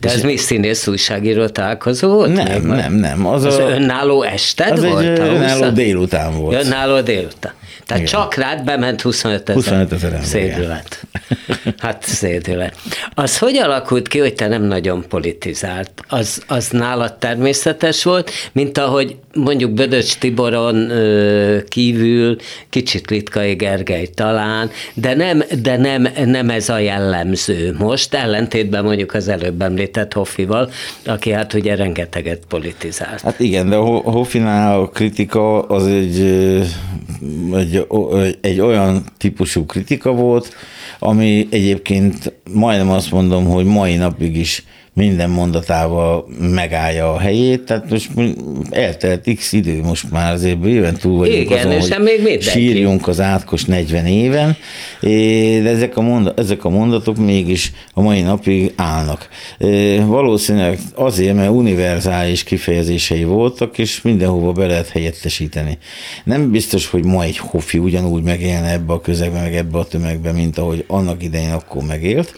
[0.00, 2.32] de ez mi színész újságíró találkozó volt?
[2.34, 2.72] Nem, még?
[2.72, 3.26] nem, nem.
[3.26, 5.06] Az, Az a, önálló ested az volt?
[5.06, 5.72] egy a önálló 20?
[5.72, 6.64] délután volt.
[6.64, 7.52] Önálló délután.
[7.86, 8.14] Tehát Igen.
[8.20, 9.54] csak rád bement 25 ezer.
[9.54, 10.98] 25 ezer ember, Szédület.
[11.78, 12.76] Hát szédület.
[13.14, 15.90] Az hogy alakult ki, hogy te nem nagyon politizált?
[16.08, 22.36] Az, az nálad természetes volt, mint ahogy mondjuk Bödöcs Tiboron ö, kívül,
[22.70, 29.14] kicsit Litkai Gergely talán, de nem, de nem, nem ez a jellemző most, ellentétben mondjuk
[29.14, 30.70] az előbb említett Hoffival,
[31.06, 33.20] aki hát ugye rengeteget politizált.
[33.20, 36.60] Hát igen, de a Ho- Hoffinál a kritika az egy, ö,
[37.74, 40.54] egy, egy olyan típusú kritika volt,
[40.98, 47.90] ami egyébként majdnem azt mondom, hogy mai napig is minden mondatával megállja a helyét, tehát
[47.90, 48.10] most
[48.70, 52.44] eltelt x idő, most már azért bőven túl vagyunk Igen, azon, és hogy még mindenki.
[52.44, 54.56] sírjunk az átkos 40 éven,
[55.00, 59.28] de ezek a, monda, ezek a mondatok mégis a mai napig állnak.
[60.06, 65.78] Valószínűleg azért, mert univerzális kifejezései voltak, és mindenhova be lehet helyettesíteni.
[66.24, 70.32] Nem biztos, hogy ma egy hofi ugyanúgy megélne ebbe a közegbe, meg ebbe a tömegbe,
[70.32, 72.34] mint ahogy annak idején akkor megélt.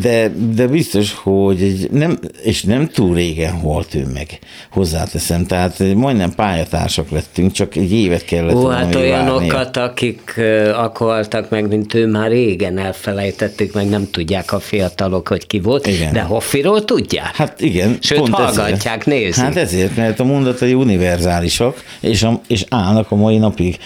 [0.00, 4.38] De, de biztos, hogy egy nem, és nem túl régen halt ő meg,
[4.70, 5.46] hozzáteszem.
[5.46, 9.82] Tehát majdnem pályatársak lettünk, csak egy évet kellett Ó, hát olyanokat, várnia.
[9.82, 10.40] akik
[10.74, 15.60] akkor haltak meg, mint ő, már régen elfelejtettük, meg nem tudják a fiatalok, hogy ki
[15.60, 16.12] volt, igen.
[16.12, 17.36] de Hoffiról tudják.
[17.36, 17.96] Hát igen.
[18.00, 19.06] Sőt, pont hallgatják, ezért.
[19.06, 19.34] nézik.
[19.34, 23.78] Hát ezért, mert a mondatai univerzálisak, és, a, és állnak a mai napig.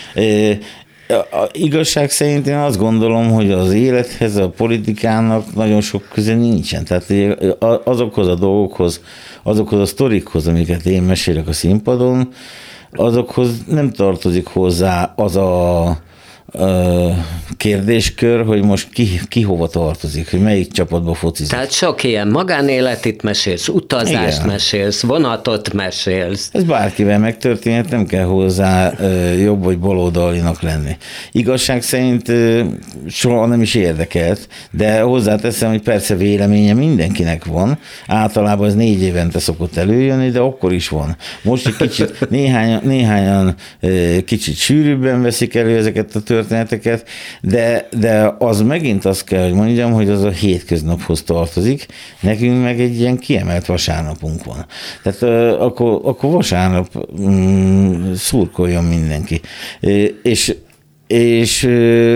[1.09, 6.85] A igazság szerint én azt gondolom, hogy az élethez, a politikának nagyon sok köze nincsen.
[6.85, 7.39] Tehát
[7.85, 9.01] azokhoz a dolgokhoz,
[9.43, 12.29] azokhoz a sztorikhoz, amiket én mesélek a színpadon,
[12.93, 15.97] azokhoz nem tartozik hozzá az a
[17.57, 21.51] kérdéskör, hogy most ki, ki hova tartozik, hogy melyik csapatba focizik.
[21.51, 24.47] Tehát sok ilyen magánéletit mesélsz, utazást Igen.
[24.47, 26.49] mesélsz, vonatot mesélsz.
[26.53, 28.93] Ez bárkivel megtörténhet, nem kell hozzá
[29.41, 30.97] jobb vagy baloldalinak lenni.
[31.33, 32.33] Igazság szerint
[33.09, 37.79] soha nem is érdekelt, de hozzáteszem, hogy persze véleménye mindenkinek van.
[38.07, 41.17] Általában ez négy évente szokott előjönni, de akkor is van.
[41.43, 43.55] Most egy kicsit, néhány, néhányan
[44.25, 47.09] kicsit sűrűbben veszik elő ezeket a történeteket, történeteket,
[47.41, 51.87] de, de az megint azt kell, hogy mondjam, hogy az a hétköznaphoz tartozik,
[52.21, 54.67] nekünk meg egy ilyen kiemelt vasárnapunk van.
[55.03, 55.23] Tehát
[55.61, 59.41] akkor, akkor vasárnap mm, szurkoljon mindenki.
[60.23, 60.55] És
[61.07, 61.61] és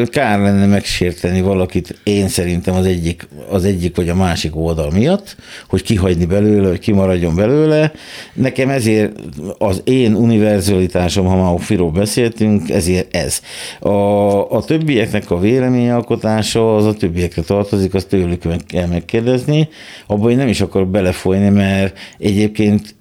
[0.04, 5.36] kár lenne megsérteni valakit, én szerintem az egyik, az egyik vagy a másik oldal miatt,
[5.68, 7.92] hogy kihagyni belőle, hogy kimaradjon belőle.
[8.32, 9.12] Nekem ezért
[9.58, 13.40] az én univerzalitásom, ha már Firól beszéltünk, ezért ez.
[13.78, 19.68] A, a többieknek a véleményalkotása az a többiekre tartozik, azt tőlük meg kell megkérdezni.
[20.06, 22.94] Abban én nem is akarok belefolyni, mert egyébként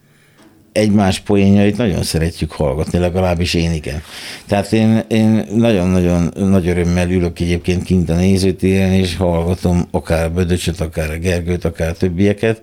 [0.80, 4.02] egymás poénjait nagyon szeretjük hallgatni, legalábbis én igen.
[4.48, 10.30] Tehát én, én nagyon-nagyon nagy örömmel ülök egyébként kint a nézőtéren, és hallgatom akár a
[10.30, 12.62] Bödöcsöt, akár a Gergőt, akár a többieket,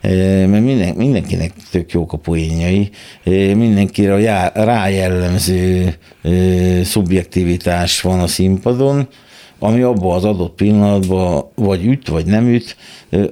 [0.00, 0.08] e,
[0.46, 2.90] mert minden, mindenkinek tök jók a poénjai,
[3.24, 6.30] e, mindenkire a rájellemző e,
[6.84, 9.08] szubjektivitás van a színpadon,
[9.58, 12.76] ami abban az adott pillanatban vagy üt, vagy nem üt,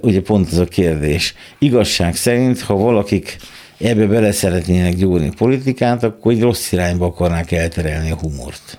[0.01, 1.35] ugye pont ez a kérdés.
[1.59, 3.37] Igazság szerint, ha valakik
[3.83, 8.79] ebbe bele szeretnének gyúrni politikát, akkor egy rossz irányba akarnák elterelni a humort.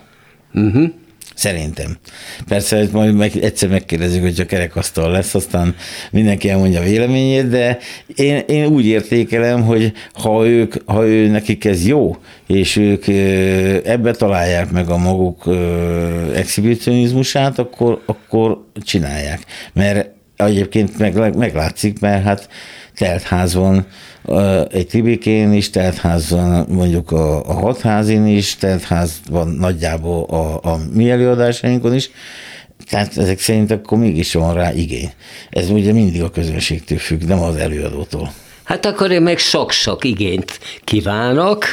[0.54, 0.90] Uh-huh.
[1.34, 1.96] Szerintem.
[2.48, 5.74] Persze majd meg, egyszer megkérdezzük, hogy a kerekasztal lesz, aztán
[6.10, 7.78] mindenki elmondja a véleményét, de
[8.14, 13.08] én, én úgy értékelem, hogy ha ők, ha ő nekik ez jó, és ők
[13.86, 15.44] ebbe találják meg a maguk
[16.34, 19.40] exhibicionizmusát, akkor, akkor csinálják.
[19.72, 22.48] Mert egyébként meg, meglátszik, mert hát
[22.96, 23.86] teltház van,
[24.70, 30.78] egy Tibikén is, teltház van mondjuk a, a hatházin is, teltház van nagyjából a, a
[30.92, 32.10] mi előadásainkon is,
[32.90, 35.12] tehát ezek szerint akkor mégis van rá igény.
[35.50, 38.32] Ez ugye mindig a közönségtől függ, nem az előadótól.
[38.64, 41.64] Hát akkor én még sok-sok igényt kívánok,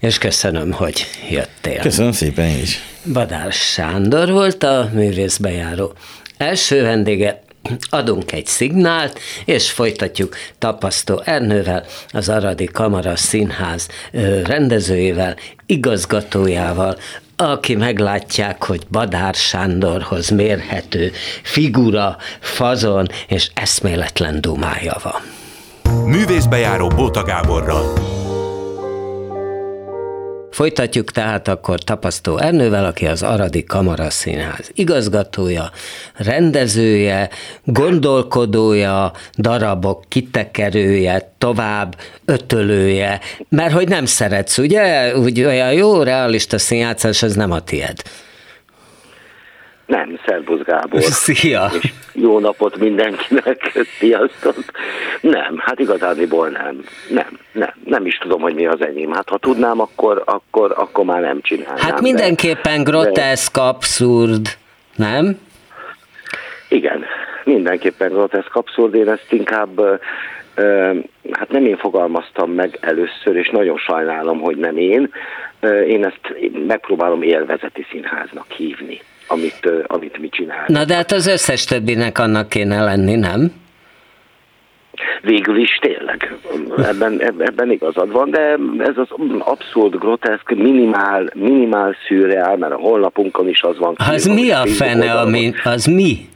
[0.00, 1.80] és köszönöm, hogy jöttél.
[1.80, 2.78] Köszönöm szépen én is.
[3.12, 5.92] Badár Sándor volt a művészbejáró
[6.36, 7.42] első vendége,
[7.90, 13.88] adunk egy szignált, és folytatjuk Tapasztó Ernővel, az Aradi Kamara Színház
[14.44, 16.96] rendezőjével, igazgatójával,
[17.36, 25.38] aki meglátják, hogy Badár Sándorhoz mérhető figura, fazon és eszméletlen dumája van.
[26.04, 28.18] Művészbejáró Bóta Gáborral.
[30.50, 35.70] Folytatjuk tehát akkor Tapasztó Ernővel, aki az Aradi Kamara Színház igazgatója,
[36.14, 37.28] rendezője,
[37.64, 45.16] gondolkodója, darabok kitekerője, tovább ötölője, mert hogy nem szeretsz, ugye?
[45.16, 48.02] Úgy olyan jó realista színjátszás, az nem a tied.
[49.90, 51.00] Nem, szervusz Gábor.
[51.24, 51.70] Szia!
[51.80, 54.54] És jó napot mindenkinek, sziasztok!
[55.20, 56.84] Nem, hát igazániból nem.
[57.08, 57.72] Nem, nem.
[57.84, 59.12] Nem is tudom, hogy mi az enyém.
[59.12, 61.76] Hát ha tudnám, akkor, akkor, akkor már nem csinálnám.
[61.76, 64.48] Hát mindenképpen de, groteszk, abszurd,
[64.96, 65.38] nem?
[66.68, 67.04] Igen,
[67.44, 68.94] mindenképpen groteszk, abszurd.
[68.94, 69.80] Én ezt inkább
[71.30, 75.12] hát nem én fogalmaztam meg először, és nagyon sajnálom, hogy nem én.
[75.86, 76.34] Én ezt
[76.66, 80.68] megpróbálom élvezeti színháznak hívni amit, amit mi csinálunk.
[80.68, 83.52] Na de hát az összes többinek annak kéne lenni, nem?
[85.22, 86.36] Végül is tényleg,
[86.76, 93.48] ebben, ebben igazad van, de ez az abszurd, groteszk, minimál, minimál szürreál, mert a honlapunkon
[93.48, 93.94] is az van.
[94.12, 96.28] Az mi a fene, ami, az mi?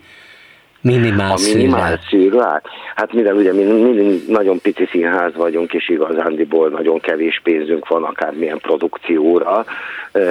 [0.85, 2.63] Minimál a minimál szűrrel.
[2.95, 8.05] Hát mivel ugye mi, mi nagyon pici színház vagyunk, és igazándiból nagyon kevés pénzünk van
[8.05, 9.65] akármilyen produkcióra,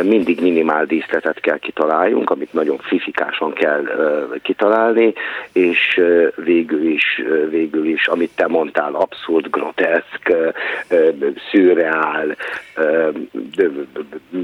[0.04, 3.84] mindig minimál díszletet kell kitaláljunk, amit nagyon fifikásan kell
[4.42, 5.14] kitalálni,
[5.54, 6.02] és
[6.36, 10.34] végül is, végül is, amit te mondtál, abszurd, groteszk,
[11.52, 12.36] szürreál,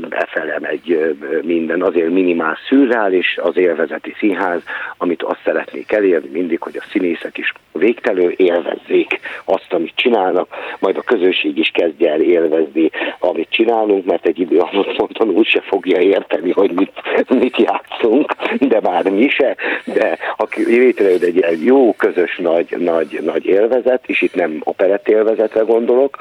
[0.10, 4.62] befele megy minden, azért minimál szürreál, és az élvezeti színház,
[4.98, 10.47] amit azt szeretnék elérni mindig, hogy a színészek is végtelő élvezzék azt, amit csinálnak,
[10.79, 15.62] majd a közönség is kezdje el élvezni, amit csinálunk, mert egy idő alatt mondtam, úgyse
[15.62, 16.91] fogja érteni, hogy mit,
[17.29, 23.19] mit játszunk, de már mi se, de aki létrejön egy ilyen jó, közös, nagy, nagy,
[23.21, 26.17] nagy élvezet, és itt nem operett élvezetre gondolok,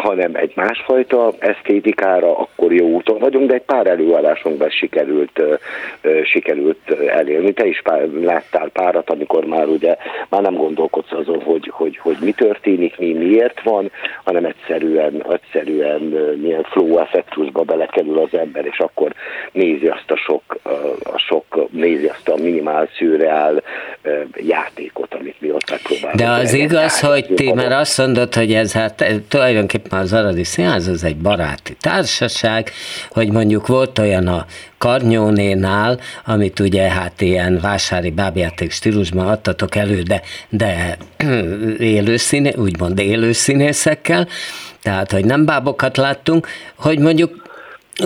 [0.00, 5.42] hanem egy másfajta esztétikára, akkor jó úton vagyunk, de egy pár előadásunkban sikerült,
[6.24, 7.52] sikerült elérni.
[7.52, 9.96] Te is pár, láttál párat, amikor már ugye
[10.28, 13.90] már nem gondolkodsz azon, hogy, hogy, hogy mi történik, mi miért van,
[14.24, 16.00] hanem egyszerűen, egyszerűen
[16.40, 19.12] milyen flow effektusba belekerül az ember, és akkor
[19.52, 20.42] nézi azt a sok,
[21.02, 23.62] a sok nézi azt a minimál szürreál
[24.36, 26.20] játékot, amit mi ott megpróbálunk.
[26.20, 30.86] De az igaz, hogy ti már azt mondod, hogy ez hát tulajdonképpen az Aradi Színház
[30.86, 32.70] az egy baráti társaság,
[33.10, 34.46] hogy mondjuk volt olyan a
[34.78, 40.96] Karnyónénál, amit ugye hát ilyen vásári bábjáték stílusban adtatok elő, de, de
[41.78, 44.28] élőszíné, úgymond élőszínészekkel,
[44.82, 47.48] tehát, hogy nem bábokat láttunk, hogy mondjuk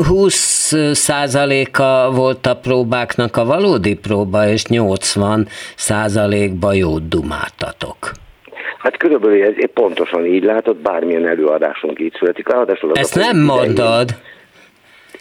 [0.07, 8.12] 20 százaléka volt a próbáknak a valódi próba, és 80 százalékba jót dumáltatok.
[8.85, 12.49] Hát körülbelül ez pontosan így látod, bármilyen előadásunk így születik.
[12.49, 14.09] Ráadásul Ezt nem mondod.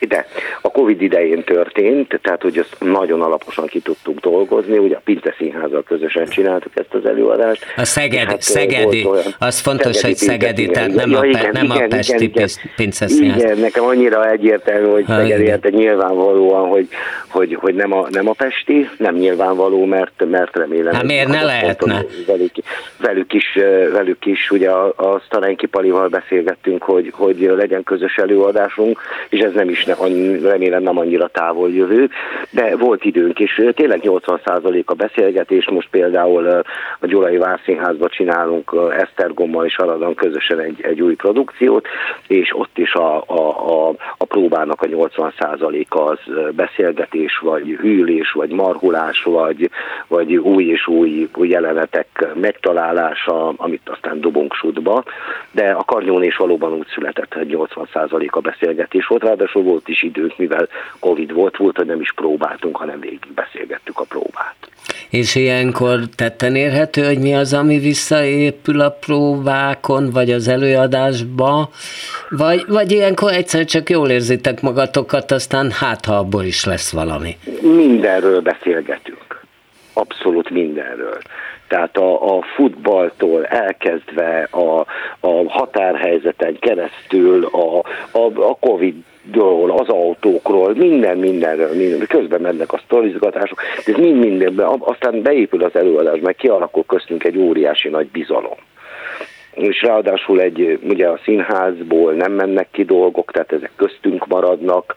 [0.04, 0.26] Idején, de
[0.62, 5.36] a Covid idején történt, tehát hogy ezt nagyon alaposan ki tudtuk dolgozni, ugye a Pince
[5.38, 7.66] Színházzal közösen csináltuk ezt az előadást.
[7.76, 11.50] A Szegedi, hát, Szegedi olyan, az fontos, szegedi, hogy Szegedi, tehát nem, ja, a, igen,
[11.52, 13.42] nem igen, a Pesti igen, Pince Színház.
[13.42, 16.88] Igen, nekem annyira egyértelmű, hogy ha, Szegedi, hát nyilvánvalóan, hogy,
[17.28, 20.94] hogy, hogy nem, a, nem a Pesti, nem nyilvánvaló, mert, mert remélem.
[20.94, 22.06] Hát miért ne lehetne?
[22.28, 22.52] Velük,
[22.98, 23.60] velük, is,
[23.92, 29.54] velük is, ugye a, a Starenki Palival beszélgettünk, hogy, hogy legyen közös előadásunk, és ez
[29.54, 29.86] nem is
[30.42, 32.10] remélem nem annyira távol jövő,
[32.50, 36.48] de volt időnk, és tényleg 80% a beszélgetés, most például
[37.00, 41.88] a Gyulai Várszínházban csinálunk Esztergommal és Aradon közösen egy, egy új produkciót,
[42.28, 46.20] és ott is a, a, a, a próbának a 80%-a az
[46.56, 49.70] beszélgetés, vagy hűlés, vagy marhulás, vagy,
[50.08, 55.04] vagy új és új, új jelenetek megtalálása, amit aztán dobunk sútba,
[55.52, 60.04] de a karnyón is valóban úgy született, hogy 80% a beszélgetés volt, ráadásul volt is
[60.04, 60.68] időnk, mivel
[61.00, 64.56] Covid volt, volt, hogy nem is próbáltunk, hanem végig beszélgettük a próbát.
[65.10, 71.70] És ilyenkor tetten érhető, hogy mi az, ami visszaépül a próbákon, vagy az előadásba,
[72.30, 77.38] vagy, vagy ilyenkor egyszer csak jól érzitek magatokat, aztán hát ha abból is lesz valami.
[77.62, 79.42] Mindenről beszélgetünk.
[79.94, 81.18] Abszolút mindenről.
[81.68, 84.80] Tehát a, a futballtól elkezdve a,
[85.20, 87.78] a határhelyzeten keresztül, a,
[88.12, 88.96] a, a Covid
[89.32, 92.08] ról, az autókról, minden, mindenről, minden.
[92.08, 97.38] közben mennek a sztorizgatások, ez mind mindenben, aztán beépül az előadás, meg kialakul köztünk egy
[97.38, 98.58] óriási nagy bizalom
[99.54, 104.96] és ráadásul egy, ugye a színházból nem mennek ki dolgok, tehát ezek köztünk maradnak,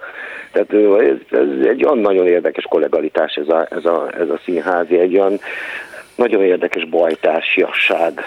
[0.53, 4.99] tehát ez, ez egy olyan nagyon érdekes kollegalitás ez a, ez a, ez a színházi,
[4.99, 5.41] egy olyan
[6.15, 8.21] nagyon érdekes bajtársiasság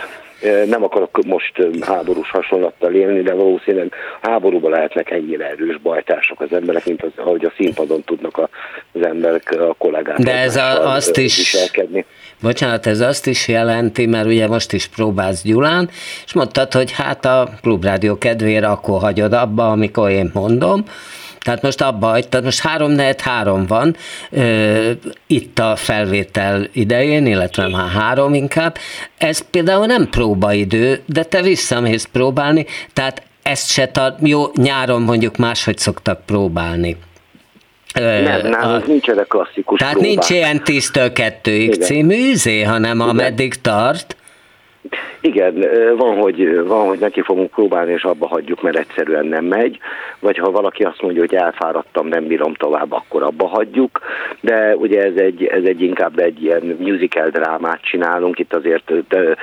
[0.65, 6.85] nem akarok most háborús hasonlattal élni, de valószínűleg háborúban lehetnek ennyire erős bajtársak az emberek,
[6.85, 8.49] mint az, ahogy a színpadon tudnak
[8.91, 10.17] az emberek, a kollégák.
[10.17, 12.05] De ez a, azt is, viselkedni.
[12.41, 15.89] bocsánat, ez azt is jelenti, mert ugye most is próbálsz Gyulán,
[16.25, 20.83] és mondtad, hogy hát a klubrádió kedvére akkor hagyod abba, amikor én mondom,
[21.41, 23.95] tehát most abba hagytad, most három net három van
[24.29, 24.91] ö,
[25.27, 28.77] itt a felvétel idején, illetve már három inkább.
[29.17, 35.37] Ez például nem próbaidő, de te visszamész próbálni, tehát ezt se tart, jó, nyáron mondjuk
[35.37, 36.97] máshogy szoktak próbálni.
[37.93, 40.11] Nem, nálunk nincsenek klasszikus Tehát próbák.
[40.11, 44.15] nincs ilyen 10-től 2-ig című izé, hanem ameddig tart.
[45.21, 45.65] Igen,
[45.97, 49.77] van hogy, van, hogy neki fogunk próbálni, és abba hagyjuk, mert egyszerűen nem megy,
[50.19, 53.99] vagy ha valaki azt mondja, hogy elfáradtam, nem bírom tovább, akkor abba hagyjuk,
[54.41, 59.35] de ugye ez egy, ez egy inkább egy ilyen musical drámát csinálunk, itt azért de,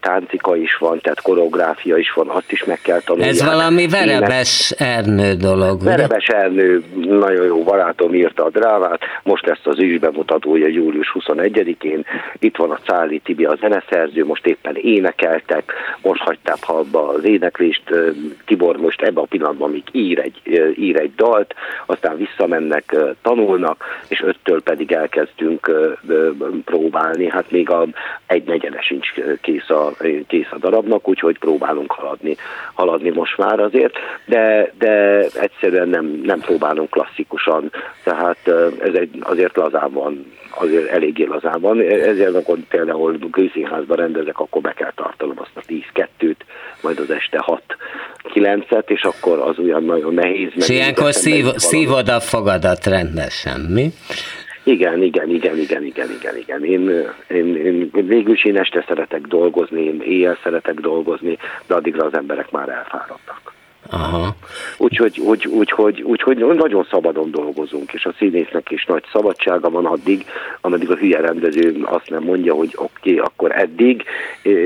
[0.00, 3.28] táncika is van, tehát koreográfia is van, azt is meg kell tanulni.
[3.28, 5.82] Ez valami Verebes Ernő dolog.
[5.82, 12.04] Verebes Ernő, nagyon jó barátom írta a drámát, most lesz az ügy bemutatója július 21-én,
[12.38, 17.82] itt van a Cáli Tibi a zeneszerző, most éppen énekeltek, most hagyták abba az éneklést,
[18.46, 20.40] Tibor most ebben a pillanatban még ír egy,
[20.76, 21.54] ír egy dalt,
[21.86, 25.70] aztán visszamennek, tanulnak, és öttől pedig elkezdünk
[26.64, 27.86] próbálni, hát még a
[28.26, 29.92] egy negyede sincs kész a,
[30.26, 32.36] kész a darabnak, úgyhogy próbálunk haladni,
[32.74, 33.94] haladni most már azért,
[34.24, 37.72] de, de egyszerűen nem, nem próbálunk klasszikusan,
[38.04, 38.48] tehát
[38.80, 44.60] ez egy, azért lazán van, azért eléggé lazán van, ezért akkor például kőszínházban rendezek, akkor
[44.60, 45.60] be kell tartanom azt a
[46.20, 46.36] 10-2-t,
[46.82, 47.44] majd az este
[48.34, 50.50] 6-9-et, és akkor az olyan nagyon nehéz.
[50.54, 53.92] És ilyenkor szív, szívod a fogadat rendesen, mi?
[54.62, 56.64] Igen, igen, igen, igen, igen, igen, igen.
[56.64, 56.90] Én,
[57.28, 62.14] én, én végül is én este szeretek dolgozni, én éjjel szeretek dolgozni, de addigra az
[62.14, 63.52] emberek már elfáradtak.
[63.90, 64.34] Aha.
[64.78, 69.70] Úgyhogy úgy, úgy, úgy, úgy, úgy, nagyon szabadon dolgozunk, és a színésznek is nagy szabadsága
[69.70, 70.24] van addig,
[70.60, 74.04] ameddig a hülye rendező azt nem mondja, hogy oké, okay, akkor eddig,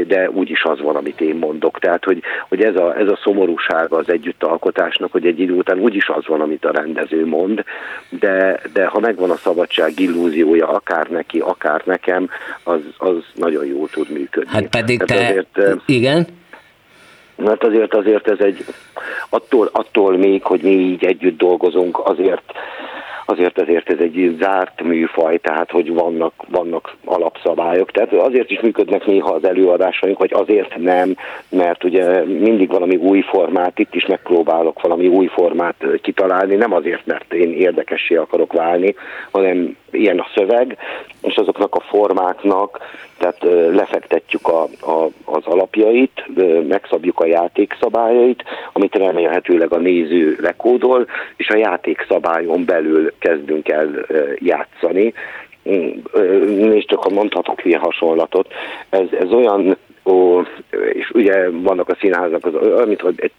[0.07, 1.79] de úgyis az van, amit én mondok.
[1.79, 6.09] Tehát, hogy, hogy ez, a, ez a szomorúsága az együttalkotásnak, hogy egy idő után úgyis
[6.09, 7.65] az van, amit a rendező mond,
[8.09, 12.29] de, de ha megvan a szabadság illúziója, akár neki, akár nekem,
[12.63, 14.51] az, az nagyon jól tud működni.
[14.51, 16.27] Hát pedig te, azért, igen?
[17.37, 18.65] Mert azért azért ez egy,
[19.29, 22.53] attól, attól még, hogy mi így együtt dolgozunk, azért
[23.27, 27.91] azért ezért ez egy zárt műfaj, tehát hogy vannak, vannak alapszabályok.
[27.91, 31.17] Tehát azért is működnek néha az előadásaink, hogy azért nem,
[31.49, 37.07] mert ugye mindig valami új formát, itt is megpróbálok valami új formát kitalálni, nem azért,
[37.07, 38.95] mert én érdekessé akarok válni,
[39.31, 40.77] hanem ilyen a szöveg,
[41.23, 42.79] és azoknak a formáknak,
[43.19, 43.39] tehát
[43.75, 46.25] lefektetjük a, a, az alapjait,
[46.69, 48.43] megszabjuk a játékszabályait,
[48.73, 51.07] amit remélhetőleg a néző lekódol,
[51.37, 54.07] és a játékszabályon belül kezdünk el
[54.39, 55.13] játszani.
[56.73, 58.53] És csak mondhatok ilyen hasonlatot.
[58.91, 60.41] Ez, ez olyan ó,
[60.93, 63.33] és ugye vannak a színházak, az, amit hogy egy,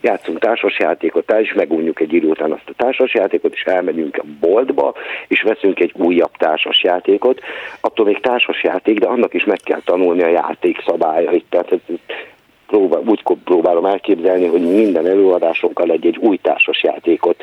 [0.00, 4.94] játszunk társasjátékot, és megunjuk egy idő után azt a társasjátékot, és elmegyünk a boltba,
[5.28, 7.40] és veszünk egy újabb társasjátékot,
[7.80, 11.94] attól még társasjáték, de annak is meg kell tanulni a játék szabályait, tehát ez,
[12.72, 17.42] próbál, úgy próbálom elképzelni, hogy minden előadásunkkal egy-egy új társasjátékot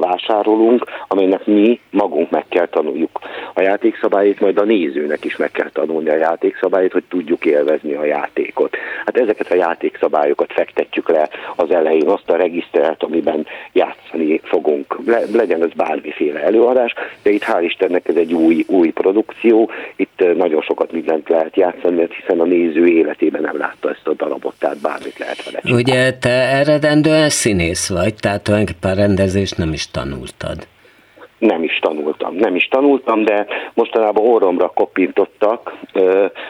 [0.00, 3.20] vásárolunk, amelynek mi magunk meg kell tanuljuk
[3.54, 8.04] a játékszabályt, majd a nézőnek is meg kell tanulni a játékszabályt, hogy tudjuk élvezni a
[8.04, 8.76] játékot.
[9.04, 14.98] Hát ezeket a játékszabályokat fektetjük le az elején, azt a regisztert, amiben játszani fogunk.
[15.06, 20.36] Le, legyen ez bármiféle előadás, de itt hál' Istennek ez egy új, új produkció, itt
[20.36, 24.58] nagyon sokat mindent lehet játszani, mert hiszen a néző életében nem látta ezt a darabot
[24.60, 25.82] tehát bármit lehet vele csinálni.
[25.82, 30.66] Ugye te eredendően színész vagy, tehát tulajdonképpen rendezést nem is tanultad.
[31.38, 35.78] Nem is tanultam, nem is tanultam, de mostanában orromra kopintottak,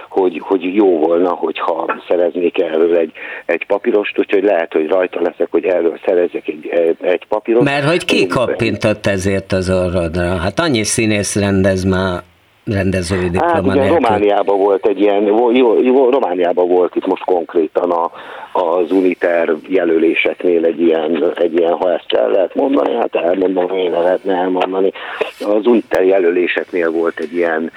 [0.09, 3.13] hogy, hogy jó volna, hogyha szereznék erről egy,
[3.47, 6.69] egy papírost, úgyhogy lehet, hogy rajta leszek, hogy erről szerezzek egy,
[7.01, 7.65] egy papírost.
[7.65, 10.37] Mert hogy ki kopintott ezért az orrodra?
[10.37, 12.23] Hát annyi színész rendez már
[12.65, 17.91] rendezői diploma hát, igen, Romániában volt egy ilyen, jó, jó, Romániában volt itt most konkrétan
[17.91, 18.11] a,
[18.53, 23.91] az Uniter jelöléseknél egy ilyen, egy ilyen, ha ezt el lehet mondani, hát elmondom, én
[23.91, 24.93] lehetne elmondani.
[25.41, 27.73] Az Uniter jelöléseknél volt egy ilyen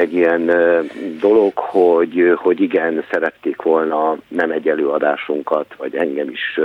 [0.00, 0.50] egy ilyen
[1.20, 6.60] dolog, hogy, hogy igen, szerették volna nem egy előadásunkat, vagy engem is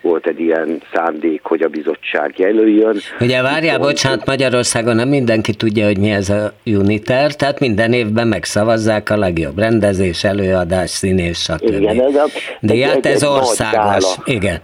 [0.00, 2.96] volt egy ilyen szándék, hogy a bizottság jelöljön.
[3.20, 8.28] Ugye várjál, bocsánat, Magyarországon nem mindenki tudja, hogy mi ez a Uniter, tehát minden évben
[8.28, 11.72] megszavazzák a legjobb rendezés, előadás, színés, stb.
[11.72, 12.24] Igen, ez, a,
[12.60, 14.60] De hát ez országos, igen.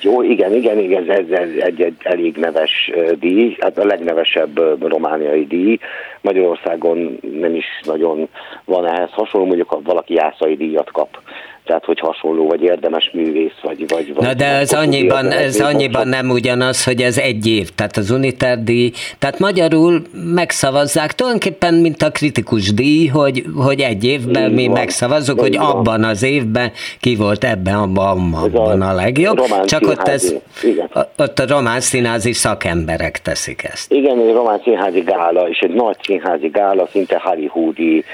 [0.00, 5.46] Jó, igen, igen, igen, ez, ez egy, egy elég neves díj, hát a legnevesebb romániai
[5.46, 5.78] díj.
[6.20, 8.28] Magyarországon nem is nagyon
[8.64, 11.22] van ehhez hasonló, mondjuk ha valaki jászai díjat kap
[11.64, 13.84] tehát hogy hasonló, vagy érdemes művész, vagy...
[13.88, 18.10] vagy, Na de ez annyiban, ez annyiban nem ugyanaz, hogy ez egy év, tehát az
[18.10, 20.02] Uniter díj, tehát magyarul
[20.34, 24.78] megszavazzák, tulajdonképpen mint a kritikus díj, hogy, hogy egy évben Így mi van.
[24.78, 25.66] megszavazzuk, hogy van.
[25.70, 30.90] abban az évben ki volt ebben, abban, abban a, a legjobb, csak ott, ez, igen.
[31.18, 33.92] ott a román színházi szakemberek teszik ezt.
[33.92, 38.04] Igen, egy román színházi gála, és egy nagy színházi gála, szinte hollywoodi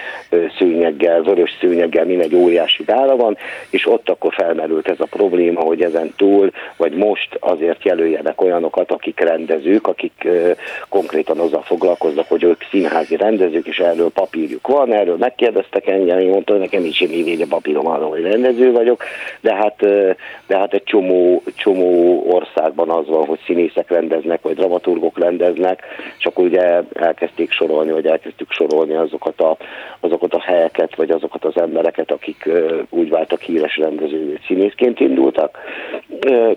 [0.59, 3.37] szőnyeggel, vörös szőnyeggel, mind egy óriási gála van,
[3.71, 8.93] és ott akkor felmerült ez a probléma, hogy ezen túl, vagy most azért jelöljenek olyanokat,
[8.93, 10.29] akik rendezők, akik
[10.89, 16.29] konkrétan azzal foglalkoznak, hogy ők színházi rendezők, és erről papírjuk van, erről megkérdeztek engem, én
[16.29, 19.03] mondtam, hogy nekem nincs semmi papírom arról, hogy rendező vagyok,
[19.41, 19.77] de hát,
[20.47, 25.83] de hát egy csomó, csomó országban az van, hogy színészek rendeznek, vagy dramaturgok rendeznek,
[26.19, 29.57] csak ugye elkezdték sorolni, vagy elkezdtük sorolni azokat a,
[30.01, 32.49] azokat a helyeket, vagy azokat az embereket, akik
[32.89, 35.59] úgy váltak híres rendező színészként indultak,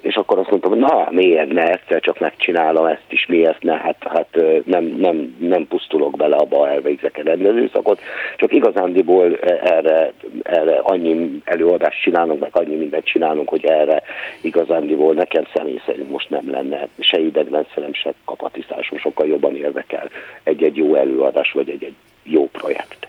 [0.01, 3.77] és akkor azt mondtam, hogy na, miért ne, egyszer csak megcsinálom ezt is, miért ne,
[3.77, 7.99] hát, hát nem, nem, nem pusztulok bele abba, elvégzek a rendezőszakot,
[8.37, 10.13] csak igazándiból erre,
[10.43, 14.01] erre annyi előadást csinálunk, meg annyi mindent csinálunk, hogy erre
[14.41, 20.09] igazándiból nekem személy szerint most nem lenne se idegrendszerem, se kapatiszásom, sokkal jobban érdekel
[20.43, 23.00] egy-egy jó előadás, vagy egy-egy jó projekt.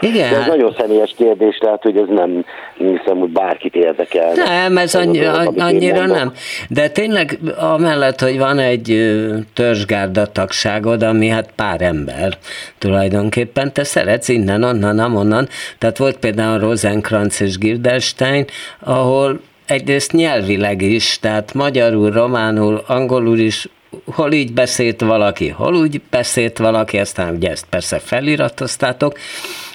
[0.00, 0.30] Igen.
[0.30, 2.44] De ez nagyon személyes kérdés, tehát hogy ez nem
[2.76, 4.32] hiszem, hogy bárkit érdekel.
[4.34, 5.24] Nem, ez annyi,
[5.56, 6.32] annyira nem.
[6.68, 9.14] De tényleg amellett, hogy van egy
[9.54, 12.38] törzsgárda tagságod, ami hát pár ember
[12.78, 15.48] tulajdonképpen, te szeretsz innen, onnan, amonnan.
[15.78, 18.44] Tehát volt például Rosenkranz és Girdelstein,
[18.80, 23.68] ahol egyrészt nyelvileg is, tehát magyarul, románul, angolul is
[24.14, 29.18] hol így beszélt valaki, hol úgy beszélt valaki, aztán ugye ezt persze feliratoztátok,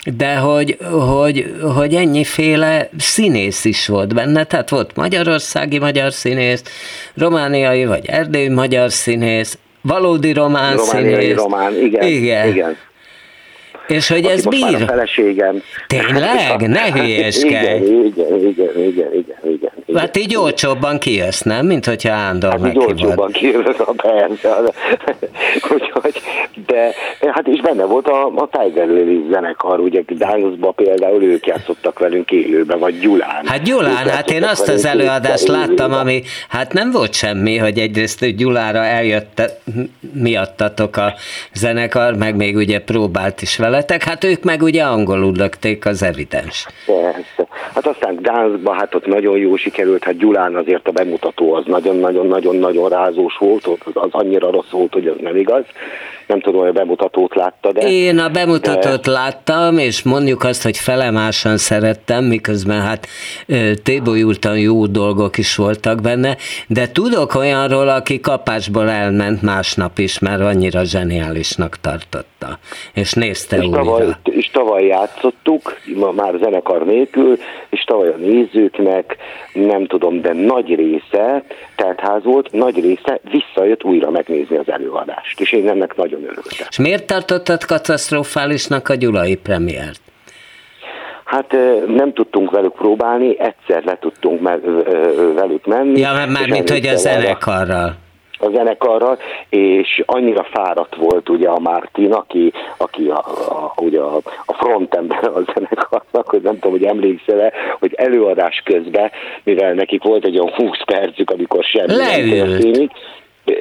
[0.05, 6.63] de hogy, hogy, hogy ennyiféle színész is volt benne, tehát volt magyarországi magyar színész,
[7.15, 11.35] romániai vagy erdélyi magyar színész, valódi román Romániai színész.
[11.35, 12.07] román, igen.
[12.07, 12.47] Igen.
[12.47, 12.77] igen.
[13.87, 14.61] És hogy ez bír?
[14.61, 15.61] Már a feleségem.
[15.87, 16.67] Tényleg?
[16.73, 17.53] Ne hülyeskedj.
[17.53, 19.71] Igen, igen, igen, igen, igen, igen.
[19.85, 19.99] igen.
[19.99, 21.65] Hát így olcsóbban kijössz, nem?
[21.65, 24.73] Mint hogyha Ándor hát így olcsóbban kijövök a persze.
[25.73, 26.21] Úgyhogy,
[26.65, 26.93] de
[27.31, 32.31] hát is benne volt a, a Tiger Lily zenekar, ugye Gdańskban például ők játszottak velünk
[32.31, 33.45] élőben, vagy Gyulán.
[33.45, 38.35] Hát Gyulán, hát én azt az előadást láttam, ami hát nem volt semmi, hogy egyrészt
[38.35, 39.41] Gyulára eljött
[40.13, 41.13] miattatok a
[41.53, 46.03] zenekar, meg még ugye próbált is vele veletek, hát ők meg ugye angolul lökték, az
[46.03, 46.67] evidens.
[46.85, 47.47] Persze.
[47.73, 52.89] Hát aztán Gdanskba, hát ott nagyon jó sikerült, hát Gyulán azért a bemutató az nagyon-nagyon-nagyon-nagyon
[52.89, 55.63] rázós volt, az annyira rossz volt, hogy az nem igaz.
[56.27, 57.81] Nem tudom, hogy a bemutatót látta, de...
[57.81, 59.11] Én a bemutatót de...
[59.11, 63.07] láttam, és mondjuk azt, hogy felemásan szerettem, miközben hát
[63.83, 70.41] tébolyultan jó dolgok is voltak benne, de tudok olyanról, aki kapásból elment másnap is, mert
[70.41, 71.77] annyira zseniálisnak
[72.43, 72.59] tartotta,
[72.93, 73.77] és nézte és újra.
[73.77, 77.37] Tavaly, és tavaly játszottuk, ma már zenekar nélkül,
[77.69, 79.17] és tavaly a nézőknek,
[79.53, 81.43] nem tudom, de nagy része,
[81.97, 86.67] ház volt, nagy része visszajött újra megnézni az előadást, és én ennek nagyon örültem.
[86.69, 90.01] És miért tartottad katasztrofálisnak a gyulai premiért?
[91.23, 91.55] Hát
[91.87, 94.41] nem tudtunk velük próbálni, egyszer le tudtunk
[95.35, 95.99] velük menni.
[95.99, 97.95] Ja, mert már mint hogy a zenekarral
[98.39, 99.19] a zenekarral,
[99.49, 103.17] és annyira fáradt volt ugye a Martin, aki, aki a,
[103.49, 104.15] a, ugye a,
[104.45, 109.11] a frontember a zenekarnak, hogy nem tudom, hogy emlékszel-e, hogy előadás közben,
[109.43, 112.37] mivel nekik volt egy olyan 20 percük, amikor semmi Leült.
[112.37, 112.91] nem történik,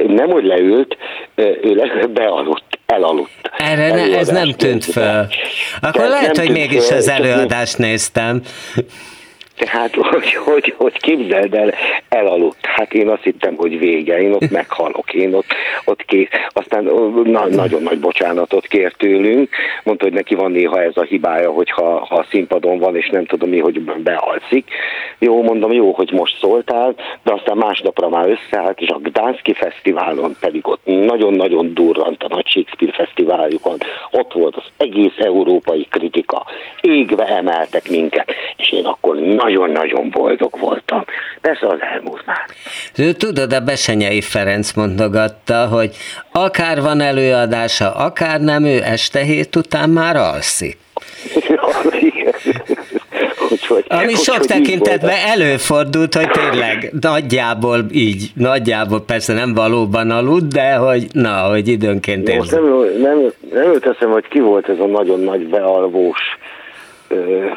[0.06, 0.96] nem, hogy leült,
[1.34, 3.50] ő bealudt, elaludt.
[3.58, 5.28] Erre ne, ez nem tűnt fel.
[5.80, 8.42] Akkor Tehát lehet, hogy mégis az előadást néztem.
[9.64, 11.74] Tehát, hogy, hogy, hogy képzeld el,
[12.08, 12.66] elaludt.
[12.66, 15.46] Hát én azt hittem, hogy vége, én ott meghalok, én ott,
[15.84, 16.28] ott kész.
[16.48, 16.84] Aztán
[17.24, 19.50] na, nagyon nagy bocsánatot kért tőlünk,
[19.84, 23.08] mondta, hogy neki van néha ez a hibája, hogy ha, ha a színpadon van, és
[23.08, 24.70] nem tudom mi, hogy bealszik.
[25.18, 26.94] Jó, mondom, jó, hogy most szóltál,
[27.24, 32.46] de aztán másnapra már összeállt, és a Gdanszki Fesztiválon pedig ott nagyon-nagyon durrant a nagy
[32.46, 33.78] Shakespeare Fesztiváljukon,
[34.10, 36.46] ott volt az egész európai kritika,
[36.80, 39.16] égve emeltek minket, és én akkor
[39.52, 41.04] nagyon-nagyon boldog voltam.
[41.40, 42.44] Persze az elmúlt már.
[43.16, 45.96] Tudod, a Besenyei Ferenc mondogatta, hogy
[46.32, 50.78] akár van előadása, akár nem, ő este hét után már alszik.
[53.50, 60.52] Úgyhogy, Ami sok úgy, tekintetben előfordult, hogy tényleg nagyjából így, nagyjából persze nem valóban aludt,
[60.52, 62.64] de hogy na, hogy időnként érzem.
[62.64, 66.20] Nem, nem, nem jut eszem, hogy ki volt ez a nagyon nagy bealvós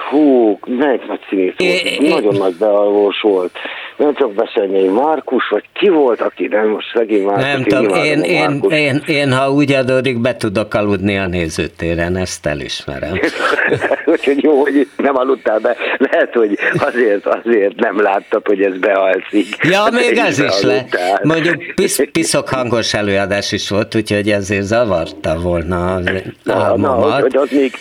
[0.10, 2.00] hú, melyik nagy színész volt?
[2.10, 3.52] Nagyon nagy bealvós volt.
[3.98, 7.44] Nem csak beszélni, Márkus, vagy ki volt, aki nem most szegény Márkus.
[7.46, 12.16] Nem tudom, én, én, én, én, én, ha úgy adódik, be tudok aludni a nézőtéren,
[12.16, 13.20] ezt elismerem.
[14.06, 15.76] Úgyhogy jó, hogy nem aludtál be.
[15.98, 19.48] Lehet, hogy azért, azért nem láttad, hogy ez bealszik.
[19.62, 20.86] Ja, még ez is le.
[21.24, 26.04] Mondjuk pisz, piszok hangos előadás is volt, úgyhogy ezért zavarta volna az
[26.44, 26.90] na, na,
[27.22, 27.74] hogy az még,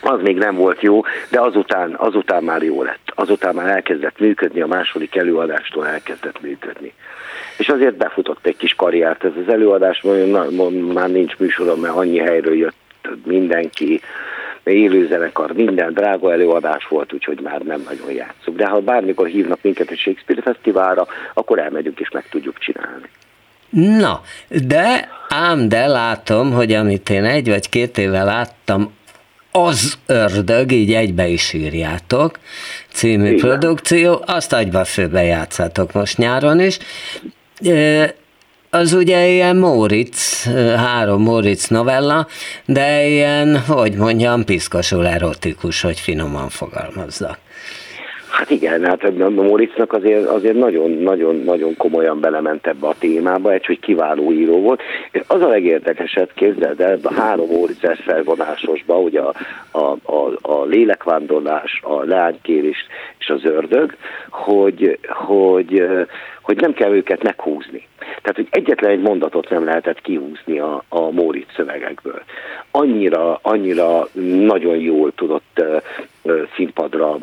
[0.00, 3.12] az még nem volt jó, de azután, azután már jó lett.
[3.14, 6.92] Azután már elkezdett működni, a második előadástól elkezdett működni.
[7.58, 10.02] És azért befutott egy kis karriert ez az előadás,
[10.92, 12.74] már nincs műsorom, mert annyi helyről jött
[13.24, 14.00] mindenki,
[14.64, 18.56] élőzenekar, minden drága előadás volt, úgyhogy már nem nagyon játszunk.
[18.56, 23.08] De ha bármikor hívnak minket egy Shakespeare Fesztiválra, akkor elmegyünk és meg tudjuk csinálni.
[23.98, 24.20] Na,
[24.66, 28.92] de ám de látom, hogy amit én egy vagy két éve láttam,
[29.52, 32.38] az ördög, így egybe is írjátok,
[32.92, 33.38] című Igen.
[33.38, 36.78] produkció, azt agyba főbe játszátok most nyáron is.
[38.70, 40.44] Az ugye ilyen Móricz,
[40.76, 42.26] három Móricz novella,
[42.64, 47.38] de ilyen, hogy mondjam, piszkosul erotikus, hogy finoman fogalmazzak.
[48.40, 53.52] Hát igen, hát a Moritznak azért, azért nagyon, nagyon, nagyon komolyan belement ebbe a témába,
[53.52, 54.82] egy, hogy kiváló író volt.
[55.10, 59.34] És az a legérdekesebb, képzeld el, a három Moritzes felvonásosba, ugye a,
[59.70, 62.86] a, a, a lélekvándorlás, a leánykérés
[63.18, 63.94] és az ördög,
[64.28, 65.86] hogy, hogy,
[66.40, 67.88] hogy nem kell őket meghúzni.
[67.98, 72.22] Tehát, hogy egyetlen egy mondatot nem lehetett kihúzni a, a Móricz szövegekből.
[72.70, 74.08] Annyira, annyira
[74.46, 75.62] nagyon jól tudott
[76.54, 77.16] színpadra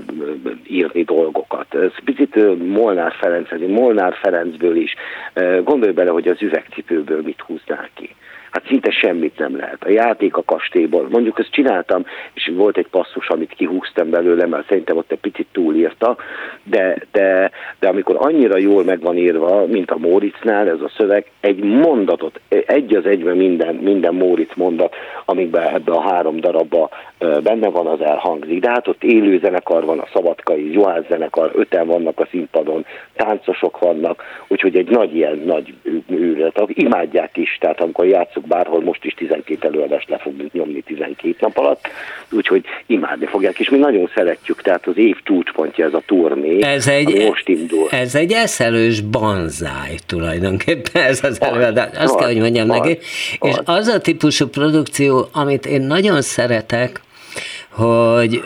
[0.68, 1.74] írni dolgokat.
[1.74, 2.36] Ez picit
[2.68, 4.96] Molnár Ferenc, Molnár Ferencből is.
[5.64, 8.16] Gondolj bele, hogy az üvegcipőből mit húznál ki
[8.52, 9.84] hát szinte semmit nem lehet.
[9.84, 14.68] A játék a kastélyból, mondjuk ezt csináltam, és volt egy passzus, amit kihúztam belőle, mert
[14.68, 16.16] szerintem ott egy picit túlírta,
[16.64, 21.26] de, de, de amikor annyira jól meg van írva, mint a Móricznál ez a szöveg,
[21.40, 24.96] egy mondatot, egy az egyben minden, minden Móric mondat,
[25.26, 26.90] amikben ebbe a három darabba
[27.44, 28.62] benne van, az elhangzik.
[28.62, 32.86] De hát ott élő zenekar van, a Szabadkai Juhász zenekar, öten vannak a színpadon,
[33.16, 35.74] táncosok vannak, úgyhogy egy nagy ilyen nagy
[36.12, 41.36] űrlet, imádják is, tehát amikor játszunk bárhol, most is 12 előadást le fogunk nyomni 12
[41.40, 41.88] nap alatt,
[42.32, 46.88] úgyhogy imádni fogják, és mi nagyon szeretjük, tehát az év csúcspontja ez a turné, ez
[46.88, 47.88] egy, most indul.
[47.90, 52.98] Ez egy eszelős banzáj tulajdonképpen ez az előadás, azt van, kell, hogy mondjam van, neki,
[53.40, 53.50] van.
[53.50, 57.02] és az a típusú produkció, amit én nagyon szeretek,
[57.70, 58.42] hogy,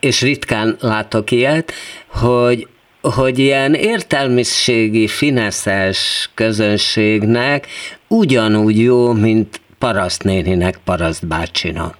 [0.00, 1.72] és ritkán látok ilyet,
[2.06, 2.66] hogy
[3.02, 7.66] hogy ilyen értelmiségi, fineszes közönségnek
[8.08, 11.96] ugyanúgy jó, mint parasztnéninek, parasztbácsinak.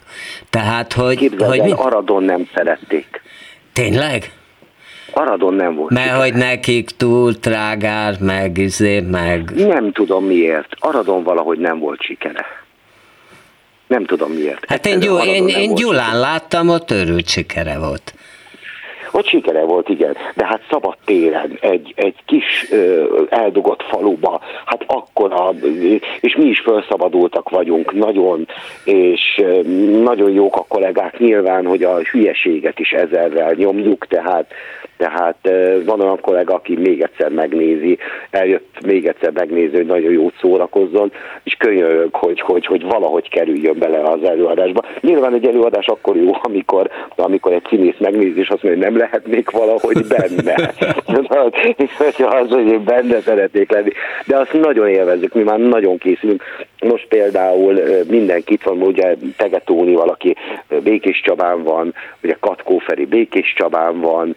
[0.51, 1.17] Tehát, hogy...
[1.17, 1.73] Képzeld hogy el, mi...
[1.73, 3.23] Aradon nem szerették.
[3.73, 4.33] Tényleg?
[5.13, 5.91] Aradon nem volt.
[5.91, 9.51] Mert hogy nekik túl trágár, meg izé, meg...
[9.57, 10.69] Nem tudom miért.
[10.79, 12.47] Aradon valahogy nem volt sikere.
[13.87, 14.65] Nem tudom miért.
[14.69, 16.19] Hát én, Gyul, én, én Gyulán sikere.
[16.19, 18.15] láttam, ott örült sikere volt.
[19.13, 24.85] Ott sikere volt, igen, de hát szabad téren, egy, egy kis ö, eldugott faluba, hát
[24.87, 25.53] akkora,
[26.21, 28.49] és mi is felszabadultak vagyunk nagyon,
[28.85, 29.61] és ö,
[30.03, 31.19] nagyon jók a kollégák.
[31.19, 34.53] Nyilván, hogy a hülyeséget is ezerrel nyomjuk, tehát
[35.01, 35.49] tehát
[35.85, 37.99] van olyan kollega, aki még egyszer megnézi,
[38.31, 43.79] eljött még egyszer megnézi, hogy nagyon jót szórakozzon, és könyörög, hogy, hogy, hogy valahogy kerüljön
[43.79, 44.85] bele az előadásba.
[45.01, 49.01] Nyilván egy előadás akkor jó, amikor, amikor egy színész megnézi, és azt mondja, hogy nem
[49.01, 50.55] lehetnék valahogy benne.
[52.41, 53.91] az, hogy én benne szeretnék lenni.
[54.27, 56.43] De azt nagyon élvezzük, mi már nagyon készülünk.
[56.81, 60.37] Most például mindenki itt van, ugye Tegetóni valaki
[60.83, 64.37] Békés Csabán van, ugye Katkó Feri Békés Csabán van,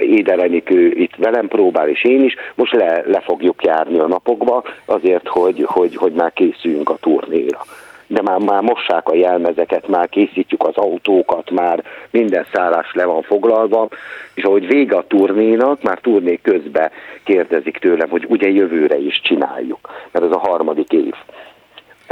[0.00, 2.34] Éderenikő itt velem próbál, és én is.
[2.54, 7.60] Most le, le fogjuk járni a napokba azért, hogy, hogy, hogy már készüljünk a turnéra.
[8.06, 13.22] De már, már mossák a jelmezeket, már készítjük az autókat, már minden szállás le van
[13.22, 13.88] foglalva,
[14.34, 16.90] és ahogy vége a turnénak, már turné közben
[17.24, 19.78] kérdezik tőlem, hogy ugye jövőre is csináljuk,
[20.10, 21.14] mert ez a harmadik év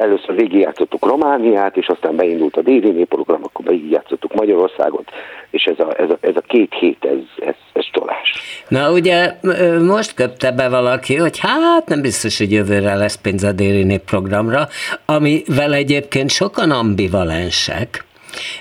[0.00, 5.08] először végigjátszottuk Romániát, és aztán beindult a DVN program, akkor végigjátszottuk Magyarországot,
[5.50, 8.32] és ez a, ez a, ez a két hét, ez, ez, ez csolás.
[8.68, 9.34] Na ugye
[9.86, 14.68] most köpte be valaki, hogy hát nem biztos, hogy jövőre lesz pénz a DVN programra,
[15.06, 18.04] amivel egyébként sokan ambivalensek,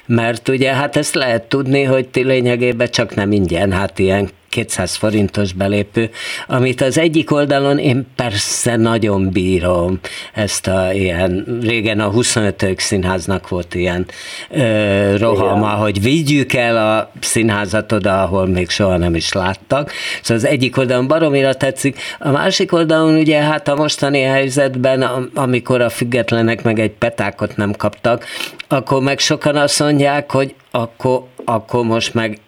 [0.06, 4.96] mert ugye hát ezt lehet tudni, hogy ti lényegében csak nem ingyen, hát ilyen 200
[4.96, 6.10] forintos belépő,
[6.48, 10.00] amit az egyik oldalon én persze nagyon bírom
[10.34, 14.06] ezt a ilyen, régen a 25 színháznak volt ilyen
[14.50, 15.80] ö, rohama, Igen.
[15.80, 19.92] hogy vigyük el a színházat oda, ahol még soha nem is láttak.
[20.22, 25.02] Szóval az egyik oldalon baromira tetszik, a másik oldalon ugye hát a mostani helyzetben,
[25.34, 28.26] amikor a függetlenek meg egy petákot nem kaptak,
[28.68, 32.40] akkor meg sokan azt mondják, hogy akkor, akkor most meg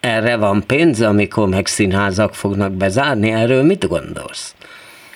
[0.00, 3.30] erre van pénz, amikor meg színházak fognak bezárni?
[3.30, 4.54] Erről mit gondolsz?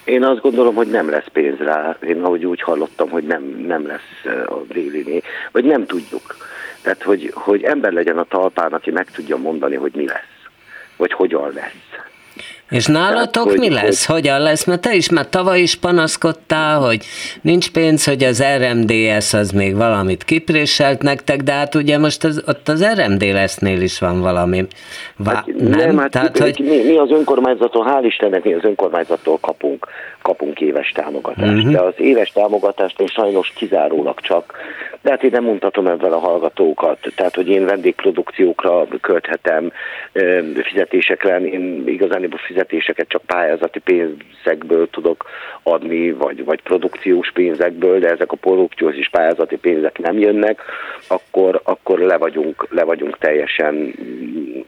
[0.05, 1.97] Én azt gondolom, hogy nem lesz pénz rá.
[2.07, 5.23] Én ahogy úgy hallottam, hogy nem, nem lesz a déliné,
[5.53, 6.37] vagy nem tudjuk.
[6.83, 10.49] Tehát, hogy, hogy ember legyen a talpán, aki meg tudja mondani, hogy mi lesz,
[10.97, 12.03] vagy hogyan lesz.
[12.73, 14.05] És nálatok mi hogy, lesz?
[14.05, 14.15] Hogy...
[14.15, 14.65] Hogyan lesz?
[14.65, 17.05] Mert te is már tavaly is panaszkodtál, hogy
[17.43, 22.43] nincs pénz, hogy az RMDS az még valamit kipréselt nektek, de hát ugye most az,
[22.47, 24.67] ott az RMD lesznél is van valami.
[25.25, 26.59] Vá- hát, nem, nem hát Tehát, hogy...
[26.59, 29.87] mi, mi az önkormányzattól, hál' Istennek mi az önkormányzattól kapunk,
[30.23, 31.53] kapunk éves támogatást.
[31.53, 31.73] Uh-huh.
[31.73, 34.55] De az éves támogatást én sajnos kizárólag csak
[35.03, 36.99] de hát én nem mutatom ebben a hallgatókat.
[37.17, 39.73] Tehát, hogy én vendégprodukciókra költhetem
[40.63, 45.25] fizetésekre, én igazán a fizetéseket csak pályázati pénzekből tudok
[45.63, 50.61] adni, vagy, vagy produkciós pénzekből, de ezek a produkciós és pályázati pénzek nem jönnek,
[51.09, 53.95] akkor, akkor le, vagyunk, le vagyunk teljesen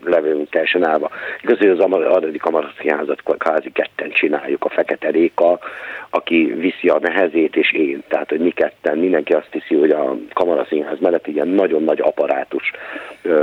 [0.04, 1.10] levünk teljesen állva.
[1.42, 5.58] Igaz, hogy az Aradi Kamaraszínházat kvázi ketten csináljuk, a Fekete Réka,
[6.10, 8.02] aki viszi a nehezét, és én.
[8.08, 12.70] Tehát, hogy mi ketten, mindenki azt hiszi, hogy a kamaraszínház mellett ilyen nagyon nagy apparátus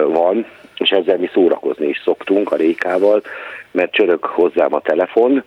[0.07, 0.45] van,
[0.77, 3.21] és ezzel mi szórakozni is szoktunk a Rékával,
[3.71, 5.43] mert csörög hozzám a telefon,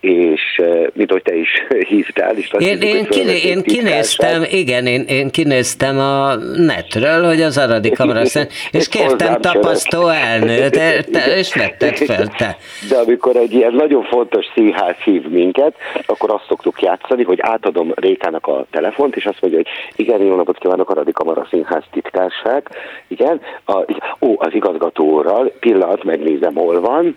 [0.00, 1.48] és mint hogy te is
[1.88, 2.36] hívtál.
[2.36, 7.90] És én, én, kiné, én kinéztem, igen, én, én kinéztem a netről, hogy az Aradi
[7.90, 8.22] Kamara
[8.70, 10.76] és kértem tapasztó elnőt,
[11.40, 12.56] és vetted fel te.
[12.88, 15.74] De amikor egy ilyen nagyon fontos színház hív minket,
[16.06, 20.36] akkor azt szoktuk játszani, hogy átadom Rékának a telefont, és azt mondja, hogy igen, jó
[20.36, 22.68] napot kívánok, Aradi Kamara Színház titkárság,
[23.08, 23.84] igen, a,
[24.20, 27.16] ó, az igazgatóral, pillanat, megnézem, hol van,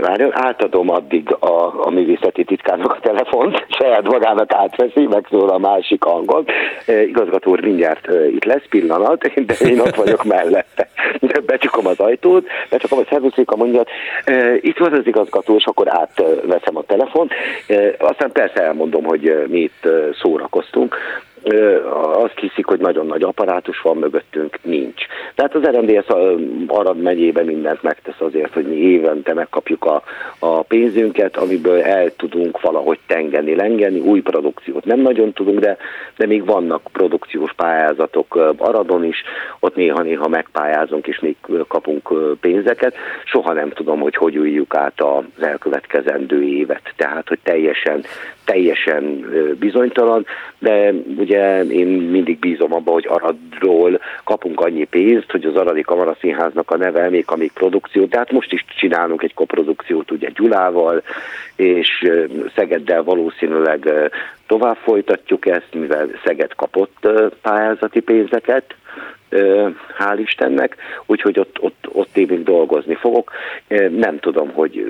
[0.00, 6.02] várjon, átadom addig a, a művészeti titkának a telefont, saját magának átveszi, megszól a másik
[6.02, 6.44] hangon.
[6.86, 10.88] Igazgató úr mindjárt itt lesz pillanat, de én ott vagyok mellette.
[11.46, 13.82] Becsukom az ajtót, becsukom a szervuszéka mondja,
[14.60, 17.32] itt van az igazgató, és akkor átveszem a telefont.
[17.98, 19.88] Aztán persze elmondom, hogy mi itt
[20.20, 20.96] szórakoztunk
[22.12, 25.06] azt hiszik, hogy nagyon nagy apparátus van mögöttünk, nincs.
[25.34, 26.06] Tehát az RMDS
[26.66, 30.02] Arad megyében mindent megtesz azért, hogy mi évente megkapjuk a,
[30.38, 35.76] a pénzünket, amiből el tudunk valahogy tengeni, lengeni, új produkciót nem nagyon tudunk, de,
[36.16, 39.22] de még vannak produkciós pályázatok Aradon is,
[39.60, 41.36] ott néha-néha megpályázunk és még
[41.68, 42.94] kapunk pénzeket.
[43.24, 46.92] Soha nem tudom, hogy hogy üljük át az elkövetkezendő évet.
[46.96, 48.04] Tehát, hogy teljesen,
[48.46, 49.26] teljesen
[49.58, 50.26] bizonytalan,
[50.58, 56.70] de ugye én mindig bízom abba, hogy Aradról kapunk annyi pénzt, hogy az Aradi Kamaraszínháznak
[56.70, 61.02] a neve még amíg produkció, de hát most is csinálunk egy koprodukciót ugye Gyulával,
[61.56, 62.10] és
[62.54, 64.10] Szegeddel valószínűleg
[64.46, 67.08] tovább folytatjuk ezt, mivel Szeged kapott
[67.42, 68.74] pályázati pénzeket,
[69.98, 70.76] hál' Istennek,
[71.06, 73.30] úgyhogy ott, ott, ott még dolgozni fogok.
[73.90, 74.84] Nem tudom, hogy,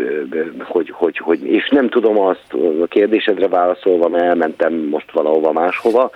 [0.58, 6.10] hogy, hogy, hogy, és nem tudom azt a kérdésedre válaszolva, mert elmentem most valahova máshova,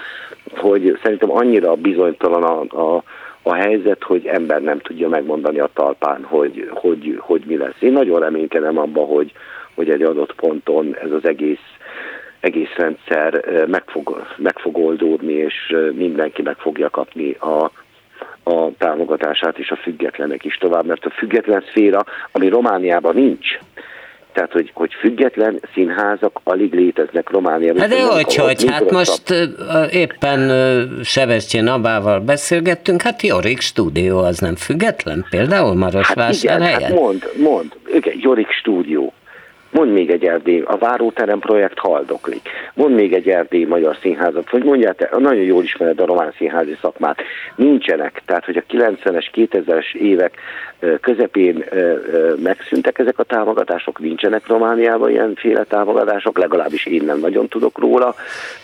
[0.57, 3.03] hogy szerintem annyira bizonytalan a, a
[3.43, 7.76] a helyzet, hogy ember nem tudja megmondani a talpán, hogy, hogy, hogy mi lesz.
[7.80, 9.32] Én nagyon reménykedem abban, hogy,
[9.74, 11.78] hogy egy adott ponton ez az egész
[12.41, 17.70] egész rendszer meg fog, meg fog oldódni, és mindenki meg fogja kapni a,
[18.51, 23.59] a támogatását, és a függetlenek is tovább, mert a független szféra, ami Romániában nincs,
[24.32, 27.80] tehát, hogy, hogy független színházak alig léteznek Romániában.
[27.80, 29.34] Hát de hogy, hogy, hát most
[29.91, 30.51] éppen
[31.05, 36.72] Sevestjén Abával beszélgettünk, hát Jorik stúdió az nem független, például Marosvásárhelyen?
[36.72, 39.12] Hát igen, hát mond, mond, igen, Jorik stúdió.
[39.70, 42.48] Mond még egy erdély, a Váróterem projekt haldoklik.
[42.74, 47.22] Mond még egy erdély magyar színházat, vagy mondját, nagyon jól ismered a román színházi szakmát.
[47.54, 50.38] Nincsenek, tehát hogy a 90-es, 2000-es évek
[51.00, 51.64] közepén
[52.42, 58.14] megszűntek ezek a támogatások, nincsenek Romániában ilyenféle támogatások, legalábbis én nem nagyon tudok róla,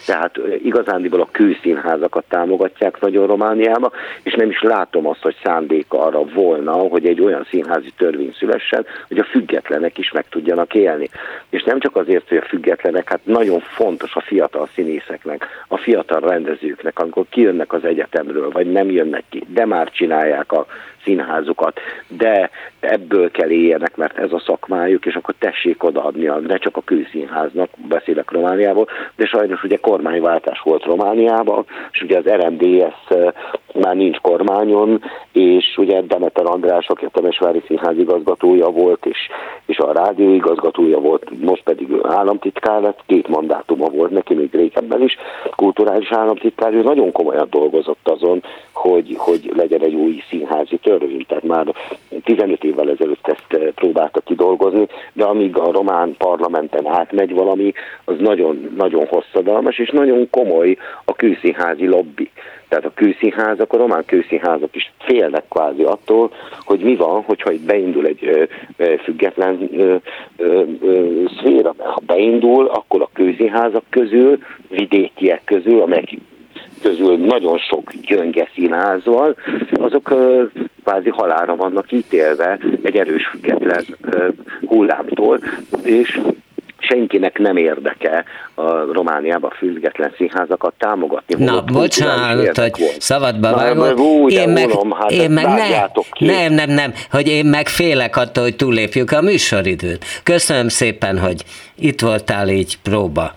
[0.06, 3.90] tehát igazándiból a kőszínházakat támogatják nagyon Romániába,
[4.22, 8.86] és nem is látom azt, hogy szándék arra volna, hogy egy olyan színházi törvény szülessen,
[9.08, 11.08] hogy a függetlenek is meg tudjanak élni képviselni.
[11.50, 16.20] És nem csak azért, hogy a függetlenek, hát nagyon fontos a fiatal színészeknek, a fiatal
[16.20, 20.66] rendezőknek, amikor kijönnek az egyetemről, vagy nem jönnek ki, de már csinálják a
[21.06, 26.76] színházukat, de ebből kell éljenek, mert ez a szakmájuk, és akkor tessék odaadni, ne csak
[26.76, 32.94] a külszínháznak, beszélek Romániából, de sajnos ugye kormányváltás volt Romániában, és ugye az RMDS
[33.74, 39.18] már nincs kormányon, és ugye Demeter András, aki a Temesvári Színház igazgatója volt, és,
[39.66, 40.34] és a rádió
[40.86, 45.16] igazgatója volt, most pedig államtitkár lett, két mandátuma volt neki még régebben is,
[45.56, 48.42] kulturális államtitkár, ő nagyon komolyan dolgozott azon,
[48.88, 51.74] hogy, hogy legyen egy új színházi törvény, tehát már
[52.24, 57.72] 15 évvel ezelőtt ezt próbálta kidolgozni, de amíg a román parlamenten átmegy valami,
[58.04, 62.30] az nagyon, nagyon hosszadalmas, és nagyon komoly a külszínházi lobby.
[62.68, 66.30] Tehát a kőszínházak, a román kőszínházak is félnek kvázi attól,
[66.64, 68.42] hogy mi van, hogyha itt beindul egy ö,
[68.76, 69.96] ö, független ö,
[70.36, 71.74] ö, ö, szféra.
[71.78, 76.12] Ha beindul, akkor a kőszínházak közül, vidékiek közül, amelyek
[76.88, 79.36] közül nagyon sok gyönge színház van,
[79.72, 80.14] azok
[80.84, 83.84] kvázi halára vannak ítélve egy erős független
[84.66, 85.38] hullámtól,
[85.82, 86.20] és
[86.78, 88.24] senkinek nem érdeke
[88.54, 91.44] a Romániában független színházakat támogatni.
[91.44, 94.30] Na, bocsánat, hogy szabadba vágok.
[94.30, 95.86] Én meg, unom, hát én meg ne,
[96.18, 100.04] nem, nem, nem, hogy én meg félek attól, hogy túlépjük a műsoridőt.
[100.22, 101.44] Köszönöm szépen, hogy
[101.78, 103.32] itt voltál így próba.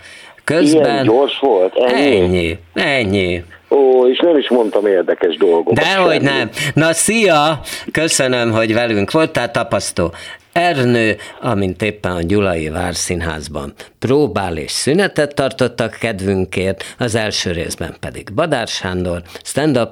[0.56, 0.92] Közben...
[0.92, 1.74] Ilyen gyors volt?
[1.76, 2.16] Ennyi?
[2.16, 3.44] Ennyi, ennyi.
[3.68, 5.84] Ó, és nem is mondtam érdekes dolgokat.
[5.84, 6.50] Dehogy nem.
[6.74, 7.60] Na, szia!
[7.92, 10.12] Köszönöm, hogy velünk voltál, tapasztó.
[10.52, 18.32] Ernő, amint éppen a Gyulai Várszínházban próbál és szünetet tartottak kedvünkért, az első részben pedig
[18.34, 19.88] Badár Sándor, stand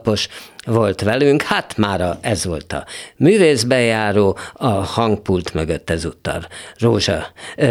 [0.66, 2.84] volt velünk, hát mára ez volt a
[3.16, 6.46] művészbejáró, a hangpult mögött ezúttal
[6.78, 7.66] Rózsa ö,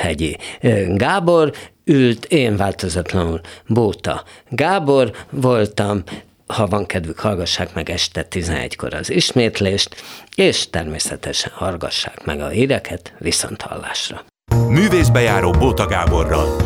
[0.00, 1.52] hegyi ö, Gábor,
[1.86, 6.02] ült, én változatlanul Bóta Gábor voltam,
[6.46, 10.02] ha van kedvük, hallgassák meg este 11-kor az ismétlést,
[10.34, 14.24] és természetesen hallgassák meg a híreket viszont hallásra.
[14.68, 16.56] Művészbejáró Bóta Gáborral.